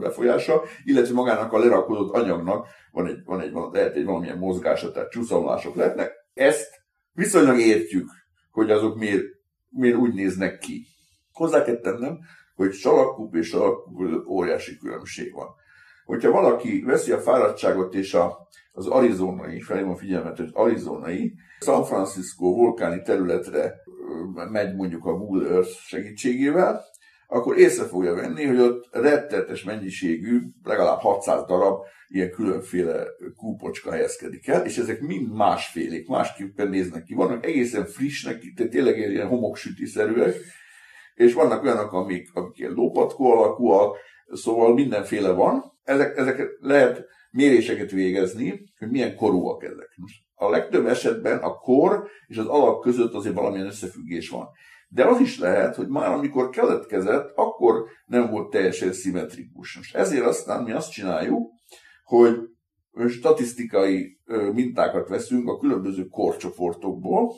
befolyása, 0.00 0.62
illetve 0.84 1.14
magának 1.14 1.52
a 1.52 1.58
lerakódott 1.58 2.14
anyagnak 2.14 2.66
van 2.92 3.06
egy, 3.06 3.24
van 3.24 3.40
egy, 3.40 3.52
van, 3.52 3.72
lehet 3.72 3.94
egy 3.94 4.04
valamilyen 4.04 4.38
mozgása, 4.38 4.92
tehát 4.92 5.10
csúszomlások 5.10 5.74
lehetnek. 5.74 6.12
Ezt 6.34 6.70
viszonylag 7.12 7.58
értjük, 7.58 8.10
hogy 8.52 8.70
azok 8.70 8.98
miért, 8.98 9.24
miért 9.68 9.96
úgy 9.96 10.14
néznek 10.14 10.58
ki. 10.58 10.86
Hozzá 11.32 11.62
kell 11.62 11.80
tennem, 11.80 12.18
hogy 12.54 12.72
salakkup 12.72 13.34
és 13.34 13.48
salakkup 13.48 14.26
óriási 14.28 14.78
különbség 14.78 15.32
van. 15.32 15.48
Hogyha 16.08 16.30
valaki 16.30 16.82
veszi 16.82 17.12
a 17.12 17.18
fáradtságot 17.18 17.94
és 17.94 18.14
a, 18.14 18.48
az 18.72 18.86
arizonai, 18.86 19.60
felhívom 19.60 19.96
figyelmet, 19.96 20.36
hogy 20.36 20.50
arizonai, 20.52 21.34
San 21.60 21.84
Francisco 21.84 22.54
vulkáni 22.54 23.02
területre 23.02 23.74
megy 24.50 24.74
mondjuk 24.74 25.04
a 25.04 25.12
Google 25.12 25.48
Earth 25.48 25.70
segítségével, 25.70 26.84
akkor 27.26 27.58
észre 27.58 27.84
fogja 27.84 28.14
venni, 28.14 28.44
hogy 28.44 28.60
ott 28.60 28.88
rettetes 28.90 29.64
mennyiségű, 29.64 30.40
legalább 30.64 30.98
600 30.98 31.44
darab 31.46 31.84
ilyen 32.08 32.30
különféle 32.30 33.06
kúpocska 33.36 33.90
helyezkedik 33.90 34.48
el, 34.48 34.64
és 34.64 34.78
ezek 34.78 35.00
mind 35.00 35.32
másfélék, 35.32 36.08
másképpen 36.08 36.68
néznek 36.68 37.02
ki. 37.02 37.14
Vannak 37.14 37.46
egészen 37.46 37.86
frissnek, 37.86 38.42
tehát 38.56 38.72
tényleg 38.72 38.98
ilyen 38.98 39.28
homoksütiszerűek, 39.28 40.34
és 41.14 41.34
vannak 41.34 41.62
olyanok, 41.62 41.92
amik, 41.92 42.30
amik 42.34 42.58
ilyen 42.58 42.72
lópatkó 42.72 43.32
alakúak, 43.32 43.96
szóval 44.32 44.74
mindenféle 44.74 45.30
van. 45.30 45.62
Ezek, 45.82 46.16
ezek 46.16 46.56
lehet 46.60 47.06
méréseket 47.30 47.90
végezni, 47.90 48.72
hogy 48.78 48.90
milyen 48.90 49.16
korúak 49.16 49.64
ezek. 49.64 49.88
A 50.34 50.50
legtöbb 50.50 50.86
esetben 50.86 51.38
a 51.38 51.54
kor 51.54 52.08
és 52.26 52.36
az 52.36 52.46
alak 52.46 52.80
között 52.80 53.12
azért 53.12 53.34
valamilyen 53.34 53.66
összefüggés 53.66 54.28
van. 54.28 54.48
De 54.88 55.04
az 55.04 55.20
is 55.20 55.38
lehet, 55.38 55.74
hogy 55.74 55.88
már 55.88 56.10
amikor 56.10 56.50
keletkezett, 56.50 57.32
akkor 57.34 57.84
nem 58.06 58.30
volt 58.30 58.50
teljesen 58.50 58.92
szimmetrikus. 58.92 59.76
Most 59.76 59.94
ezért 59.94 60.24
aztán 60.24 60.62
mi 60.62 60.72
azt 60.72 60.90
csináljuk, 60.90 61.50
hogy 62.04 62.36
statisztikai 63.08 64.18
mintákat 64.52 65.08
veszünk 65.08 65.48
a 65.48 65.58
különböző 65.58 66.06
korcsoportokból, 66.06 67.32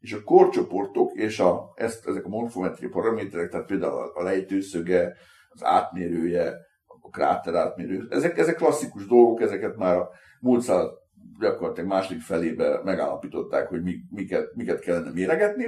és 0.00 0.12
a 0.12 0.22
korcsoportok 0.22 1.12
és 1.14 1.38
a, 1.38 1.72
ezt, 1.74 2.06
ezek 2.06 2.24
a 2.24 2.28
morfometri 2.28 2.88
paraméterek, 2.88 3.50
tehát 3.50 3.66
például 3.66 4.10
a 4.14 4.22
lejtőszöge, 4.22 5.16
az 5.54 5.64
átmérője, 5.64 6.54
a 7.00 7.10
kráter 7.10 7.54
átmérő, 7.54 8.06
ezek, 8.10 8.38
ezek 8.38 8.56
klasszikus 8.56 9.06
dolgok, 9.06 9.40
ezeket 9.40 9.76
már 9.76 9.96
a 9.96 10.10
múlt 10.40 10.62
század 10.62 11.02
gyakorlatilag 11.40 11.88
második 11.88 12.20
felébe 12.20 12.80
megállapították, 12.84 13.68
hogy 13.68 13.82
mi, 13.82 13.94
miket, 14.10 14.54
miket 14.54 14.80
kellene 14.80 15.10
méregetni. 15.14 15.64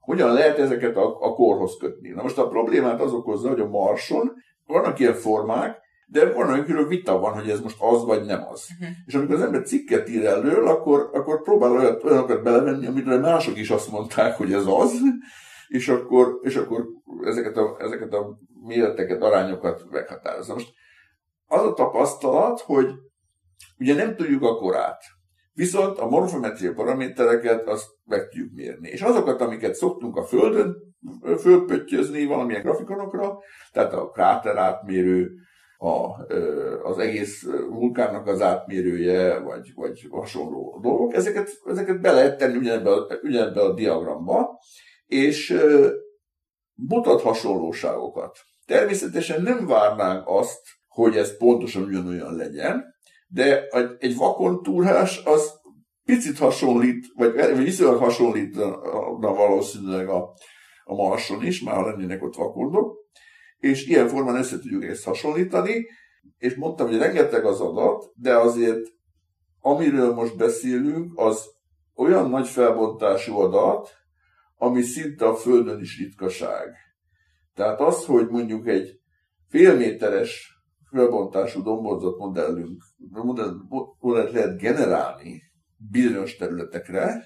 Hogyan 0.00 0.32
lehet 0.32 0.58
ezeket 0.58 0.96
a, 0.96 1.16
a 1.20 1.32
korhoz 1.32 1.76
kötni? 1.78 2.08
Na 2.08 2.22
most 2.22 2.38
a 2.38 2.48
problémát 2.48 3.00
az 3.00 3.12
okozza, 3.12 3.48
hogy 3.48 3.60
a 3.60 3.68
Marson 3.68 4.32
vannak 4.66 4.98
ilyen 4.98 5.14
formák, 5.14 5.78
de 6.06 6.32
van 6.32 6.50
olyankiről 6.50 6.86
vita 6.86 7.18
van, 7.18 7.32
hogy 7.32 7.50
ez 7.50 7.60
most 7.60 7.76
az 7.80 8.04
vagy 8.04 8.24
nem 8.24 8.44
az. 8.50 8.68
Uh-huh. 8.72 8.96
És 9.06 9.14
amikor 9.14 9.34
az 9.34 9.42
ember 9.42 9.62
cikket 9.62 10.08
ír 10.08 10.26
elől, 10.26 10.68
akkor, 10.68 11.10
akkor 11.12 11.42
próbál 11.42 11.70
olyat, 11.70 12.04
olyanokat 12.04 12.42
belevenni, 12.42 12.86
amire 12.86 13.18
mások 13.18 13.58
is 13.58 13.70
azt 13.70 13.90
mondták, 13.90 14.36
hogy 14.36 14.52
ez 14.52 14.64
az, 14.66 14.92
és 15.70 15.88
akkor, 15.88 16.38
és 16.42 16.56
akkor 16.56 16.86
ezeket, 17.24 17.56
a, 17.56 17.76
ezeket 17.78 18.12
a 18.12 18.38
méreteket, 18.66 19.22
arányokat 19.22 19.84
meghatározza. 19.90 20.54
Most 20.54 20.72
az 21.46 21.62
a 21.62 21.72
tapasztalat, 21.72 22.60
hogy 22.60 22.86
ugye 23.78 23.94
nem 23.94 24.16
tudjuk 24.16 24.42
a 24.42 24.56
korát, 24.56 25.02
viszont 25.52 25.98
a 25.98 26.08
morfometriai 26.08 26.74
paramétereket 26.74 27.68
azt 27.68 27.86
meg 28.04 28.28
tudjuk 28.28 28.52
mérni. 28.54 28.88
És 28.88 29.00
azokat, 29.00 29.40
amiket 29.40 29.74
szoktunk 29.74 30.16
a 30.16 30.24
Földön 30.24 30.76
fölpöttyözni 31.38 32.24
valamilyen 32.24 32.62
grafikonokra, 32.62 33.38
tehát 33.72 33.92
a 33.92 34.10
kráter 34.10 34.56
átmérő, 34.56 35.30
a, 35.78 36.24
az 36.82 36.98
egész 36.98 37.46
vulkánnak 37.68 38.26
az 38.26 38.42
átmérője, 38.42 39.38
vagy, 39.38 39.72
vagy 39.74 40.06
hasonló 40.10 40.78
dolgok, 40.82 41.14
ezeket, 41.14 41.48
ezeket 41.64 42.00
be 42.00 42.12
lehet 42.12 42.38
tenni 42.38 42.56
ugyanebbe 42.56 42.90
a, 42.90 43.06
ugyanebbe 43.22 43.60
a 43.60 43.74
diagramba, 43.74 44.58
és 45.10 45.56
mutat 46.74 47.22
hasonlóságokat. 47.22 48.38
Természetesen 48.66 49.42
nem 49.42 49.66
várnánk 49.66 50.28
azt, 50.28 50.60
hogy 50.88 51.16
ez 51.16 51.36
pontosan 51.36 51.82
ugyanolyan 51.82 52.34
legyen, 52.34 52.84
de 53.28 53.66
egy 53.98 54.16
vakon 54.16 54.62
túrás 54.62 55.24
az 55.24 55.52
picit 56.04 56.38
hasonlít, 56.38 57.06
vagy 57.14 57.56
viszonylag 57.56 57.98
hasonlítna 57.98 59.34
valószínűleg 59.34 60.08
a, 60.08 60.34
a 60.84 60.94
Marson 60.94 61.46
is, 61.46 61.62
már 61.62 61.84
lennének 61.84 62.22
ott 62.22 62.34
vakondok, 62.34 62.96
és 63.58 63.86
ilyen 63.86 64.08
formán 64.08 64.36
össze 64.36 64.58
tudjuk 64.58 64.84
ezt 64.84 65.04
hasonlítani, 65.04 65.86
és 66.38 66.54
mondtam, 66.54 66.86
hogy 66.86 66.98
rengeteg 66.98 67.44
az 67.44 67.60
adat, 67.60 68.10
de 68.14 68.36
azért 68.36 68.88
amiről 69.60 70.14
most 70.14 70.36
beszélünk, 70.36 71.12
az 71.18 71.44
olyan 71.94 72.30
nagy 72.30 72.48
felbontású 72.48 73.38
adat, 73.38 73.99
ami 74.62 74.82
szinte 74.82 75.26
a 75.26 75.34
Földön 75.34 75.80
is 75.80 75.98
ritkaság. 75.98 76.74
Tehát 77.54 77.80
az, 77.80 78.04
hogy 78.04 78.28
mondjuk 78.28 78.68
egy 78.68 79.00
félméteres 79.48 80.60
felbontású 80.90 81.62
domborzat 81.62 82.18
modellünk, 82.18 82.82
modellt 84.00 84.32
lehet 84.32 84.58
generálni 84.58 85.42
bizonyos 85.90 86.36
területekre, 86.36 87.24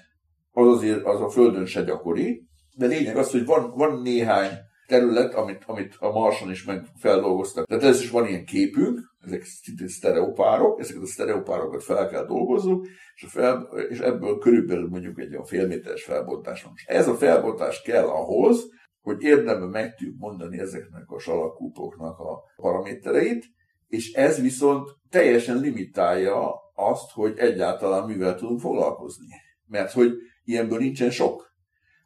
az 0.51 0.67
azért 0.67 1.03
az 1.03 1.21
a 1.21 1.29
Földön 1.29 1.65
se 1.65 1.81
gyakori, 1.81 2.47
de 2.77 2.85
lényeg 2.85 3.17
az, 3.17 3.31
hogy 3.31 3.45
van, 3.45 3.71
van 3.71 4.01
néhány 4.01 4.51
terület, 4.87 5.33
amit, 5.33 5.63
amit 5.65 5.95
a 5.99 6.11
Marson 6.11 6.51
is 6.51 6.63
meg 6.63 6.85
feldolgoztak. 6.95 7.65
Tehát 7.67 7.83
ez 7.83 8.01
is 8.01 8.09
van 8.09 8.27
ilyen 8.27 8.45
képünk, 8.45 8.99
ezek 9.25 9.43
szintén 9.43 9.87
sztereopárok, 9.87 10.79
ezeket 10.79 11.01
a 11.01 11.07
sztereopárokat 11.07 11.83
fel 11.83 12.09
kell 12.09 12.25
dolgoznunk, 12.25 12.87
és, 13.15 13.23
a 13.23 13.27
fel, 13.27 13.69
és 13.89 13.99
ebből 13.99 14.37
körülbelül 14.37 14.87
mondjuk 14.89 15.19
egy 15.19 15.31
olyan 15.31 15.45
félméteres 15.45 16.03
felbontás 16.03 16.63
van. 16.63 16.73
És 16.75 16.85
ez 16.85 17.07
a 17.07 17.15
felbontás 17.15 17.81
kell 17.81 18.05
ahhoz, 18.05 18.73
hogy 19.01 19.21
érdemben 19.21 19.69
meg 19.69 19.95
tudjuk 19.95 20.17
mondani 20.17 20.59
ezeknek 20.59 21.09
a 21.09 21.19
salakúpoknak 21.19 22.19
a 22.19 22.43
paramétereit, 22.55 23.45
és 23.87 24.13
ez 24.13 24.41
viszont 24.41 24.89
teljesen 25.09 25.59
limitálja 25.59 26.53
azt, 26.75 27.11
hogy 27.11 27.37
egyáltalán 27.37 28.07
mivel 28.07 28.35
tudunk 28.35 28.59
foglalkozni. 28.59 29.25
Mert 29.67 29.91
hogy 29.91 30.11
ilyenből 30.43 30.77
nincsen 30.77 31.09
sok. 31.09 31.53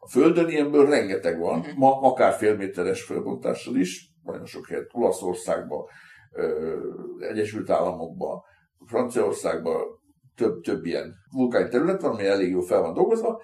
A 0.01 0.09
Földön 0.09 0.49
ilyenből 0.49 0.89
rengeteg 0.89 1.39
van, 1.39 1.59
mhm. 1.59 1.77
ma 1.77 2.01
akár 2.01 2.33
félméteres 2.33 3.03
fölbontással 3.03 3.75
is, 3.75 4.13
nagyon 4.23 4.45
sok 4.45 4.67
helyet, 4.67 4.89
Olaszországban, 4.91 5.85
Egyesült 7.19 7.69
Államokban, 7.69 8.41
Franciaországban 8.85 9.81
több, 10.35 10.62
több 10.62 10.85
ilyen 10.85 11.15
vulkáni 11.31 11.69
terület 11.69 12.01
van, 12.01 12.12
ami 12.12 12.25
elég 12.25 12.49
jó 12.49 12.62
fel 12.62 12.81
van 12.81 12.93
dolgozva, 12.93 13.41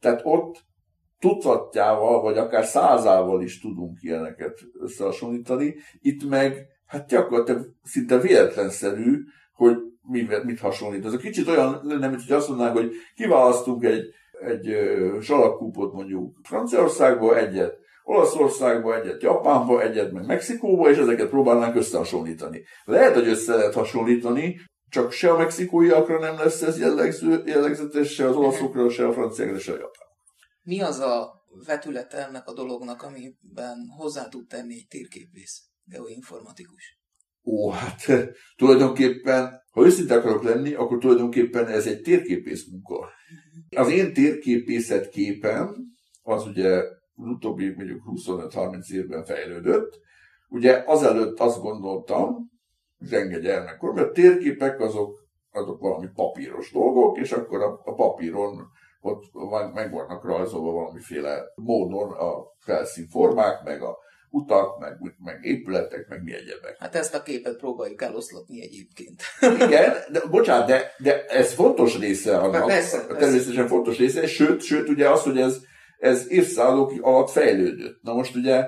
tehát 0.00 0.20
ott 0.24 0.64
tucatjával, 1.18 2.20
vagy 2.22 2.38
akár 2.38 2.64
százával 2.64 3.42
is 3.42 3.60
tudunk 3.60 3.98
ilyeneket 4.02 4.60
összehasonlítani. 4.80 5.74
Itt 6.00 6.28
meg, 6.28 6.66
hát 6.86 7.08
gyakorlatilag 7.08 7.66
szinte 7.82 8.18
véletlenszerű, 8.18 9.18
hogy 9.52 9.76
mit, 10.02 10.44
mit 10.44 10.60
hasonlít. 10.60 11.04
Ez 11.04 11.12
a 11.12 11.16
kicsit 11.16 11.48
olyan 11.48 11.80
lenne, 11.82 12.08
mint 12.08 12.22
hogy 12.22 12.36
azt 12.36 12.48
mondanánk, 12.48 12.76
hogy 12.76 12.92
kiválasztunk 13.14 13.84
egy 13.84 14.04
egy 14.40 14.76
zsalagkúpot 15.20 15.92
mondjuk 15.92 16.36
Franciaországba, 16.42 17.38
egyet 17.38 17.78
Olaszországba, 18.02 19.00
egyet 19.00 19.22
Japánba, 19.22 19.82
egyet 19.82 20.12
meg 20.12 20.26
Mexikóba, 20.26 20.90
és 20.90 20.96
ezeket 20.96 21.28
próbálnánk 21.28 21.74
összehasonlítani. 21.74 22.64
Lehet, 22.84 23.14
hogy 23.14 23.28
össze 23.28 23.54
lehet 23.54 23.74
hasonlítani, 23.74 24.60
csak 24.88 25.12
se 25.12 25.30
a 25.30 25.36
mexikóiakra 25.36 26.18
nem 26.18 26.38
lesz 26.38 26.62
ez 26.62 26.78
jellegző, 26.78 27.42
jellegzetes, 27.46 28.12
se 28.12 28.28
az 28.28 28.36
olaszokra, 28.36 28.90
se 28.90 29.06
a 29.06 29.12
franciákra, 29.12 29.58
se 29.58 29.72
a 29.72 29.76
japán. 29.76 30.08
Mi 30.62 30.80
az 30.80 30.98
a 30.98 31.44
vetülete 31.66 32.26
ennek 32.26 32.46
a 32.46 32.52
dolognak, 32.52 33.02
amiben 33.02 33.76
hozzá 33.96 34.28
tud 34.28 34.46
tenni 34.46 34.74
egy 34.74 34.86
térképész, 34.88 35.62
geoinformatikus? 35.84 37.03
Ó, 37.44 37.70
hát 37.70 38.06
tulajdonképpen, 38.58 39.62
ha 39.70 39.84
őszinte 39.84 40.14
akarok 40.14 40.42
lenni, 40.42 40.74
akkor 40.74 40.98
tulajdonképpen 40.98 41.66
ez 41.66 41.86
egy 41.86 42.00
térképész 42.00 42.66
munka. 42.70 43.08
Az 43.76 43.90
én 43.90 44.12
térképészet 44.12 45.08
képem, 45.08 45.76
az 46.22 46.46
ugye 46.46 46.76
az 47.14 47.26
utóbbi 47.26 47.74
mondjuk 47.76 48.02
25-30 48.26 48.90
évben 48.90 49.24
fejlődött. 49.24 50.00
Ugye 50.48 50.82
azelőtt 50.86 51.40
azt 51.40 51.60
gondoltam, 51.60 52.50
zsenge 53.00 53.38
gyermekkor, 53.38 53.92
mert 53.92 54.08
a 54.08 54.12
térképek 54.12 54.80
azok, 54.80 55.26
azok 55.52 55.80
valami 55.80 56.08
papíros 56.14 56.72
dolgok, 56.72 57.18
és 57.18 57.32
akkor 57.32 57.62
a, 57.62 57.80
a 57.84 57.94
papíron 57.94 58.66
ott 59.00 59.24
meg 59.74 59.92
vannak 59.92 60.24
rajzolva 60.24 60.72
valamiféle 60.72 61.42
módon 61.54 62.10
a 62.12 62.32
felszínformák, 62.58 63.64
meg 63.64 63.82
a 63.82 63.98
utak, 64.34 64.78
meg, 64.78 64.92
meg 65.24 65.44
épületek, 65.44 66.08
meg 66.08 66.22
mi 66.22 66.34
egyebek. 66.34 66.76
Hát 66.78 66.94
ezt 66.94 67.14
a 67.14 67.22
képet 67.22 67.56
próbáljuk 67.56 68.02
eloszlatni 68.02 68.62
egyébként. 68.62 69.22
Igen, 69.66 69.94
de 70.12 70.20
bocsánat, 70.30 70.66
de, 70.66 70.92
de 70.98 71.24
ez 71.24 71.52
fontos 71.52 71.98
része 71.98 72.38
annak. 72.38 72.66
Persze, 72.66 73.06
természetesen 73.06 73.54
persze. 73.54 73.68
fontos 73.68 73.98
része, 73.98 74.26
sőt, 74.26 74.62
sőt, 74.62 74.88
ugye 74.88 75.10
az, 75.10 75.22
hogy 75.22 75.38
ez, 75.38 75.60
ez 75.98 76.30
évszázadok 76.30 76.92
alatt 77.00 77.30
fejlődött. 77.30 78.02
Na 78.02 78.14
most 78.14 78.36
ugye, 78.36 78.66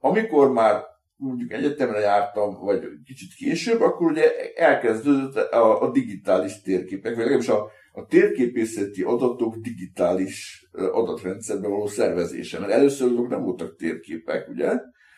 amikor 0.00 0.52
már 0.52 0.84
mondjuk 1.16 1.52
egyetemre 1.52 1.98
jártam, 1.98 2.58
vagy 2.60 2.82
kicsit 3.04 3.34
később, 3.34 3.80
akkor 3.80 4.10
ugye 4.10 4.32
elkezdődött 4.54 5.36
a, 5.36 5.82
a 5.82 5.90
digitális 5.90 6.62
térképek, 6.62 7.14
vagy 7.14 7.18
legalábbis 7.18 7.48
a, 7.48 7.70
a 7.96 8.06
térképészeti 8.06 9.02
adatok 9.02 9.56
digitális 9.56 10.66
adatrendszerbe 10.72 11.68
való 11.68 11.86
szervezése. 11.86 12.58
Mert 12.58 12.72
először 12.72 13.10
azok 13.10 13.28
nem 13.28 13.42
voltak 13.42 13.76
térképek, 13.76 14.48
ugye? 14.48 14.72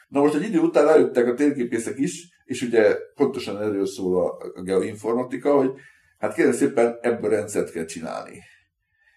Na 0.08 0.20
most 0.20 0.34
egy 0.34 0.42
idő 0.42 0.58
után 0.58 0.84
rájöttek 0.84 1.26
a 1.26 1.34
térképészek 1.34 1.98
is, 1.98 2.28
és 2.44 2.62
ugye 2.62 2.96
pontosan 3.14 3.62
erről 3.62 3.86
szól 3.86 4.38
a 4.54 4.62
geoinformatika, 4.62 5.56
hogy 5.56 5.70
hát 6.18 6.34
kérem 6.34 6.52
szépen 6.52 6.98
ebből 7.00 7.30
rendszert 7.30 7.70
kell 7.70 7.84
csinálni. 7.84 8.42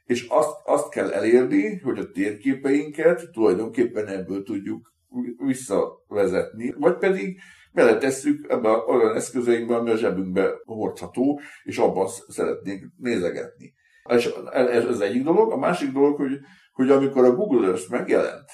És 0.05 0.25
azt, 0.29 0.55
azt 0.65 0.89
kell 0.89 1.11
elérni, 1.11 1.77
hogy 1.77 1.99
a 1.99 2.11
térképeinket 2.11 3.31
tulajdonképpen 3.31 4.07
ebből 4.07 4.43
tudjuk 4.43 4.93
visszavezetni, 5.37 6.73
vagy 6.77 6.97
pedig 6.97 7.39
beletesszük 7.73 8.45
ebbe 8.49 8.69
olyan 8.69 9.15
eszközeinkbe, 9.15 9.75
ami 9.75 9.89
a 9.89 9.97
zsebünkbe 9.97 10.51
hordható, 10.65 11.39
és 11.63 11.77
abban 11.77 12.07
szeretnénk 12.27 12.91
nézegetni. 12.97 13.73
És 14.09 14.29
ez 14.53 14.85
az 14.85 15.01
egyik 15.01 15.23
dolog. 15.23 15.51
A 15.51 15.57
másik 15.57 15.91
dolog, 15.91 16.15
hogy, 16.15 16.39
hogy 16.71 16.89
amikor 16.89 17.25
a 17.25 17.35
Google 17.35 17.67
Earth 17.67 17.89
megjelent, 17.89 18.49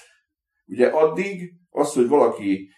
ugye 0.66 0.88
addig 0.88 1.54
az, 1.70 1.94
hogy 1.94 2.08
valaki 2.08 2.70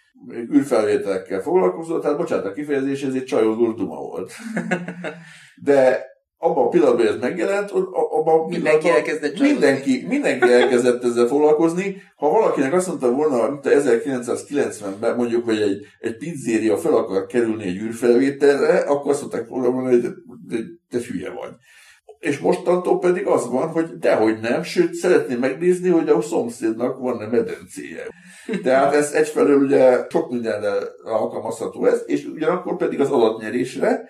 űrfelvételekkel 0.53 1.41
foglalkozott, 1.41 2.01
tehát 2.01 2.17
bocsánat 2.17 2.45
a 2.45 2.51
kifejezés, 2.51 3.03
ez 3.03 3.13
egy 3.13 3.23
csajos 3.23 3.55
duma 3.55 3.95
volt. 3.95 4.31
De 5.63 6.05
abban 6.41 6.65
a 6.65 6.69
pillanatban, 6.69 7.05
hogy 7.05 7.15
ez 7.15 7.21
megjelent, 7.21 7.71
abban 7.71 8.39
a 8.39 8.47
mindenki 8.47 8.89
elkezdett 8.89 9.39
mindenki, 9.39 10.05
mindenki 10.07 10.51
elkezdett 10.51 11.03
ezzel 11.03 11.27
foglalkozni. 11.27 12.01
Ha 12.15 12.29
valakinek 12.29 12.73
azt 12.73 12.87
mondta 12.87 13.11
volna, 13.11 13.49
mint 13.49 13.65
1990-ben 13.65 15.15
mondjuk, 15.15 15.45
hogy 15.45 15.61
egy, 15.61 15.85
egy 15.99 16.17
pizzéria 16.17 16.77
fel 16.77 16.93
akar 16.93 17.25
kerülni 17.25 17.63
egy 17.63 17.77
űrfelvételre, 17.77 18.77
akkor 18.77 19.11
azt 19.11 19.21
mondták 19.21 19.47
volna, 19.47 19.87
hogy 19.89 20.01
te, 20.01 20.57
te 20.89 20.97
hülye 21.07 21.29
vagy. 21.29 21.51
és 22.19 22.39
mostantól 22.39 22.99
pedig 22.99 23.25
az 23.25 23.49
van, 23.49 23.67
hogy 23.67 23.85
dehogy 23.97 24.39
nem, 24.39 24.63
sőt, 24.63 24.93
szeretném 24.93 25.39
megnézni, 25.39 25.89
hogy 25.89 26.09
a 26.09 26.21
szomszédnak 26.21 26.99
van-e 26.99 27.27
medencéje. 27.27 28.07
Tehát 28.63 28.93
ez 28.93 29.11
egyfelől 29.11 29.63
ugye 29.63 30.05
sok 30.09 30.31
mindenre 30.31 30.71
alkalmazható 31.03 31.85
ez, 31.85 32.03
és 32.05 32.25
ugyanakkor 32.25 32.75
pedig 32.75 32.99
az 32.99 33.11
adatnyerésre, 33.11 34.09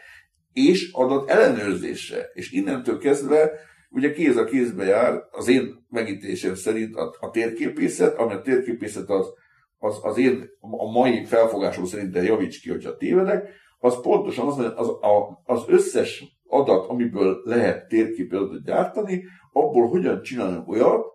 és 0.53 0.91
adat 0.91 1.29
ellenőrzésre. 1.29 2.29
És 2.33 2.51
innentől 2.51 2.97
kezdve 2.97 3.51
ugye 3.89 4.11
kéz 4.11 4.37
a 4.37 4.43
kézbe 4.43 4.85
jár 4.85 5.23
az 5.31 5.47
én 5.47 5.85
megítésem 5.89 6.55
szerint 6.55 6.95
a, 6.95 7.15
a 7.19 7.29
térképészet, 7.29 8.17
ami 8.17 8.33
a 8.33 8.41
térképészet 8.41 9.09
az, 9.09 9.27
az, 9.77 9.99
az 10.01 10.17
én 10.17 10.49
a 10.59 10.91
mai 10.91 11.25
felfogásom 11.25 11.85
szerint, 11.85 12.11
de 12.11 12.23
javíts 12.23 12.61
ki, 12.61 12.69
hogyha 12.69 12.97
tévedek, 12.97 13.49
az 13.79 14.01
pontosan 14.01 14.47
az, 14.47 14.57
az, 14.57 14.87
a, 14.87 15.41
az 15.43 15.63
összes 15.67 16.23
adat, 16.47 16.89
amiből 16.89 17.41
lehet 17.43 17.87
térképet 17.87 18.63
gyártani, 18.63 19.23
abból 19.51 19.87
hogyan 19.87 20.21
csinálunk 20.21 20.67
olyat, 20.67 21.05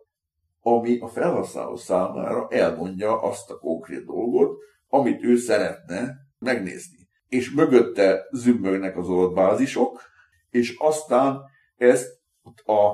ami 0.60 0.98
a 0.98 1.06
felhasználó 1.08 1.76
számára 1.76 2.48
elmondja 2.50 3.22
azt 3.22 3.50
a 3.50 3.58
konkrét 3.58 4.04
dolgot, 4.04 4.58
amit 4.88 5.22
ő 5.22 5.36
szeretne 5.36 6.14
megnézni. 6.38 6.93
És 7.28 7.50
mögötte 7.50 8.26
zümmögnek 8.32 8.96
az 8.96 9.08
adatbázisok, 9.08 10.02
és 10.50 10.74
aztán 10.78 11.40
ezt 11.76 12.20
a 12.64 12.92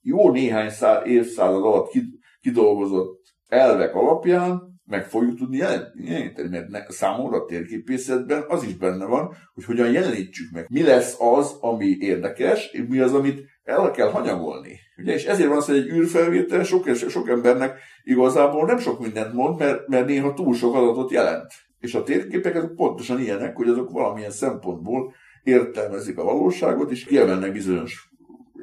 jó 0.00 0.30
néhány 0.30 0.70
szá- 0.70 1.06
évszázad 1.06 1.64
alatt 1.64 1.92
kidolgozott 2.40 3.34
elvek 3.46 3.94
alapján 3.94 4.68
meg 4.88 5.06
fogjuk 5.06 5.38
tudni 5.38 5.56
jeleníteni, 5.56 6.48
mert 6.48 6.68
ne, 6.68 6.84
számomra 6.88 7.36
a 7.36 7.44
térképészetben 7.44 8.44
az 8.48 8.62
is 8.62 8.74
benne 8.74 9.04
van, 9.04 9.36
hogy 9.54 9.64
hogyan 9.64 9.92
jelenítsük 9.92 10.52
meg. 10.52 10.66
Mi 10.68 10.82
lesz 10.82 11.20
az, 11.20 11.56
ami 11.60 11.96
érdekes, 12.00 12.70
és 12.72 12.82
mi 12.88 12.98
az, 12.98 13.14
amit 13.14 13.46
el 13.62 13.90
kell 13.90 14.10
hanyagolni. 14.10 14.78
Ugye, 14.96 15.12
és 15.12 15.24
ezért 15.24 15.48
van 15.48 15.56
az, 15.56 15.66
hogy 15.66 15.76
egy 15.76 15.88
űrfelvétel 15.88 16.64
sok, 16.64 16.94
sok 16.94 17.28
embernek 17.28 17.78
igazából 18.02 18.66
nem 18.66 18.78
sok 18.78 19.00
mindent 19.00 19.32
mond, 19.32 19.58
mert, 19.58 19.88
mert 19.88 20.06
néha 20.06 20.34
túl 20.34 20.54
sok 20.54 20.74
adatot 20.74 21.10
jelent. 21.10 21.52
És 21.80 21.94
a 21.94 22.02
térképek 22.02 22.54
azok 22.54 22.74
pontosan 22.74 23.20
ilyenek, 23.20 23.56
hogy 23.56 23.68
azok 23.68 23.90
valamilyen 23.90 24.30
szempontból 24.30 25.14
értelmezik 25.42 26.18
a 26.18 26.24
valóságot, 26.24 26.90
és 26.90 27.04
kiemelnek 27.04 27.52
bizonyos 27.52 28.10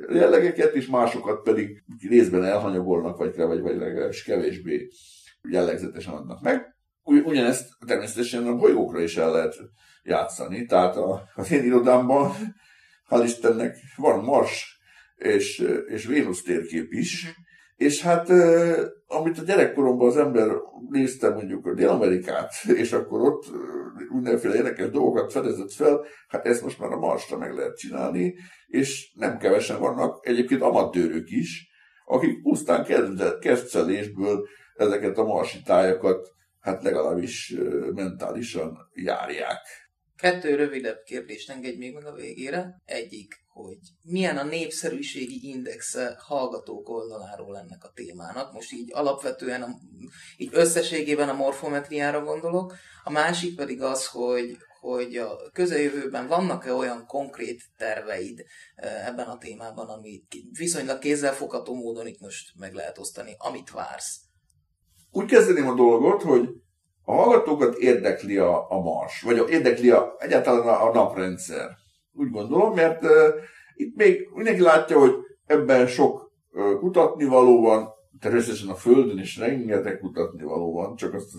jellegeket, 0.09 0.73
és 0.73 0.87
másokat 0.87 1.41
pedig 1.41 1.83
részben 2.09 2.43
elhanyagolnak, 2.43 3.17
vagy, 3.17 3.35
vagy, 3.35 3.61
vagy 3.61 3.77
legalábbis 3.77 4.23
kevésbé 4.23 4.87
jellegzetesen 5.49 6.13
adnak 6.13 6.41
meg. 6.41 6.75
Ugyanezt 7.03 7.69
természetesen 7.85 8.47
a 8.47 8.55
bolygókra 8.55 9.01
is 9.01 9.17
el 9.17 9.31
lehet 9.31 9.55
játszani. 10.03 10.65
Tehát 10.65 10.95
a, 10.95 11.23
az 11.35 11.51
én 11.51 11.63
irodámban, 11.63 12.31
hál' 13.09 13.23
Istennek, 13.23 13.77
van 13.95 14.23
Mars 14.23 14.79
és, 15.15 15.67
és 15.87 16.05
Vénusz 16.05 16.43
térkép 16.43 16.91
is, 16.91 17.35
és 17.75 18.01
hát, 18.01 18.29
amit 19.07 19.37
a 19.37 19.43
gyerekkoromban 19.43 20.07
az 20.07 20.17
ember 20.17 20.47
nézte 20.89 21.29
mondjuk 21.29 21.65
a 21.65 21.73
Dél-Amerikát, 21.73 22.53
és 22.75 22.91
akkor 22.91 23.21
ott 23.21 23.45
mindenféle 24.09 24.55
érdekes 24.55 24.89
dolgokat 24.89 25.31
fedezett 25.31 25.71
fel, 25.71 26.05
hát 26.27 26.45
ezt 26.45 26.61
most 26.61 26.79
már 26.79 26.91
a 26.91 26.99
Marsra 26.99 27.37
meg 27.37 27.53
lehet 27.53 27.77
csinálni, 27.77 28.35
és 28.67 29.13
nem 29.15 29.37
kevesen 29.37 29.79
vannak, 29.79 30.27
egyébként 30.27 30.61
amatőrök 30.61 31.29
is, 31.29 31.67
akik 32.05 32.41
pusztán 32.41 32.85
kezdcelésből 33.39 34.47
ezeket 34.75 35.17
a 35.17 35.23
marsi 35.23 35.61
tájakat 35.61 36.33
hát 36.59 36.83
legalábbis 36.83 37.55
mentálisan 37.93 38.77
járják. 38.93 39.61
Kettő 40.17 40.55
rövidebb 40.55 41.03
kérdést 41.05 41.49
engedj 41.49 41.77
még 41.77 41.93
meg 41.93 42.05
a 42.05 42.13
végére. 42.13 42.81
Egyik, 42.85 43.44
hogy 43.55 43.77
milyen 44.01 44.37
a 44.37 44.43
népszerűségi 44.43 45.47
indexe 45.47 46.15
hallgatók 46.19 46.89
oldaláról 46.89 47.57
ennek 47.57 47.83
a 47.83 47.91
témának. 47.93 48.53
Most 48.53 48.71
így 48.71 48.89
alapvetően, 48.93 49.61
a, 49.61 49.67
így 50.37 50.49
összességében 50.51 51.29
a 51.29 51.33
morfometriára 51.33 52.23
gondolok. 52.23 52.73
A 53.03 53.11
másik 53.11 53.55
pedig 53.55 53.81
az, 53.81 54.07
hogy, 54.07 54.57
hogy 54.79 55.15
a 55.15 55.37
közeljövőben 55.53 56.27
vannak-e 56.27 56.73
olyan 56.73 57.05
konkrét 57.05 57.61
terveid 57.77 58.45
ebben 59.05 59.27
a 59.27 59.37
témában, 59.37 59.87
amit 59.87 60.35
viszonylag 60.57 60.99
kézzelfogható 60.99 61.75
módon 61.75 62.07
itt 62.07 62.19
most 62.19 62.51
meg 62.59 62.73
lehet 62.73 62.97
osztani, 62.97 63.35
amit 63.37 63.71
vársz? 63.71 64.19
Úgy 65.11 65.25
kezdeném 65.25 65.67
a 65.67 65.73
dolgot, 65.73 66.21
hogy 66.21 66.49
a 67.03 67.13
hallgatókat 67.13 67.77
érdekli 67.77 68.37
a, 68.37 68.71
a 68.71 68.79
Mars, 68.79 69.21
vagy 69.21 69.49
érdekli 69.49 69.89
a, 69.89 70.15
egyáltalán 70.17 70.67
a, 70.67 70.89
a 70.89 70.93
naprendszer. 70.93 71.83
Úgy 72.15 72.29
gondolom, 72.29 72.73
mert 72.73 73.03
itt 73.75 73.95
még 73.95 74.29
mindenki 74.33 74.61
látja, 74.61 74.99
hogy 74.99 75.13
ebben 75.45 75.87
sok 75.87 76.31
kutatnivaló 76.79 77.61
van, 77.61 77.89
természetesen 78.19 78.69
a 78.69 78.75
Földön 78.75 79.19
is 79.19 79.37
rengeteg 79.37 79.99
kutatnivaló 79.99 80.73
van, 80.73 80.95
csak 80.95 81.13
azt 81.13 81.31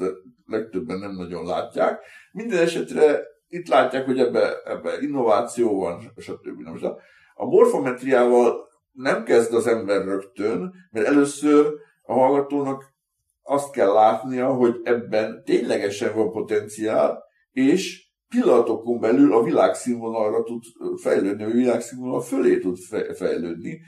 legtöbben 0.46 0.98
nem 0.98 1.14
nagyon 1.14 1.46
látják. 1.46 2.00
Minden 2.32 2.62
esetre 2.62 3.22
itt 3.48 3.68
látják, 3.68 4.04
hogy 4.04 4.18
ebbe, 4.18 4.62
ebbe 4.64 4.98
innováció 5.00 5.78
van, 5.78 6.12
stb. 6.16 6.60
Na 6.62 6.70
most 6.70 6.84
a, 6.84 6.98
a 7.34 7.44
morfometriával 7.44 8.68
nem 8.92 9.24
kezd 9.24 9.54
az 9.54 9.66
ember 9.66 10.04
rögtön, 10.04 10.74
mert 10.90 11.06
először 11.06 11.74
a 12.02 12.12
hallgatónak 12.12 12.94
azt 13.42 13.70
kell 13.70 13.92
látnia, 13.92 14.52
hogy 14.52 14.80
ebben 14.82 15.42
ténylegesen 15.44 16.14
van 16.14 16.32
potenciál, 16.32 17.24
és 17.52 18.06
pillanatokon 18.28 19.00
belül 19.00 19.32
a 19.32 19.42
világszínvonalra 19.42 20.42
tud 20.42 20.62
fejlődni, 21.02 21.44
a 21.44 21.50
világszínvonal 21.50 22.20
fölé 22.20 22.58
tud 22.58 22.76
fejlődni, 23.14 23.80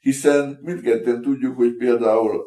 hiszen 0.00 0.58
mindketten 0.62 1.22
tudjuk, 1.22 1.56
hogy 1.56 1.76
például 1.76 2.44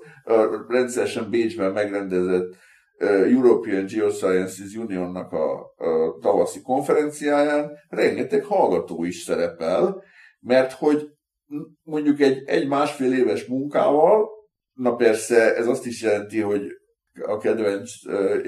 rendszeresen 0.68 1.30
Bécsben 1.30 1.72
megrendezett 1.72 2.56
European 3.00 3.86
Geosciences 3.86 4.76
Unionnak 4.76 5.32
a 5.32 5.74
tavaszi 6.22 6.62
konferenciáján 6.62 7.72
rengeteg 7.90 8.44
hallgató 8.44 9.04
is 9.04 9.22
szerepel, 9.22 10.04
mert 10.40 10.72
hogy 10.72 11.10
mondjuk 11.84 12.20
egy, 12.20 12.44
egy 12.46 12.68
másfél 12.68 13.14
éves 13.14 13.46
munkával 13.46 14.36
Na 14.76 14.96
persze, 14.96 15.56
ez 15.56 15.68
azt 15.68 15.86
is 15.86 16.02
jelenti, 16.02 16.40
hogy 16.40 16.62
a 17.22 17.38
kedvenc 17.38 17.92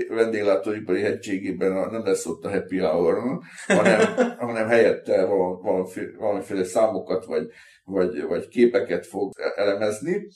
vendéglátóipari 0.10 1.02
hegységében 1.02 1.72
nem 1.92 2.06
lesz 2.06 2.26
ott 2.26 2.46
a 2.46 2.50
happy 2.50 2.78
hour, 2.78 3.40
hanem, 3.68 4.02
hanem 4.40 4.68
helyette 4.68 5.26
valamiféle, 6.18 6.64
számokat 6.64 7.26
vagy, 7.26 7.48
vagy, 7.84 8.22
vagy 8.22 8.48
képeket 8.48 9.06
fog 9.06 9.32
elemezni. 9.56 10.28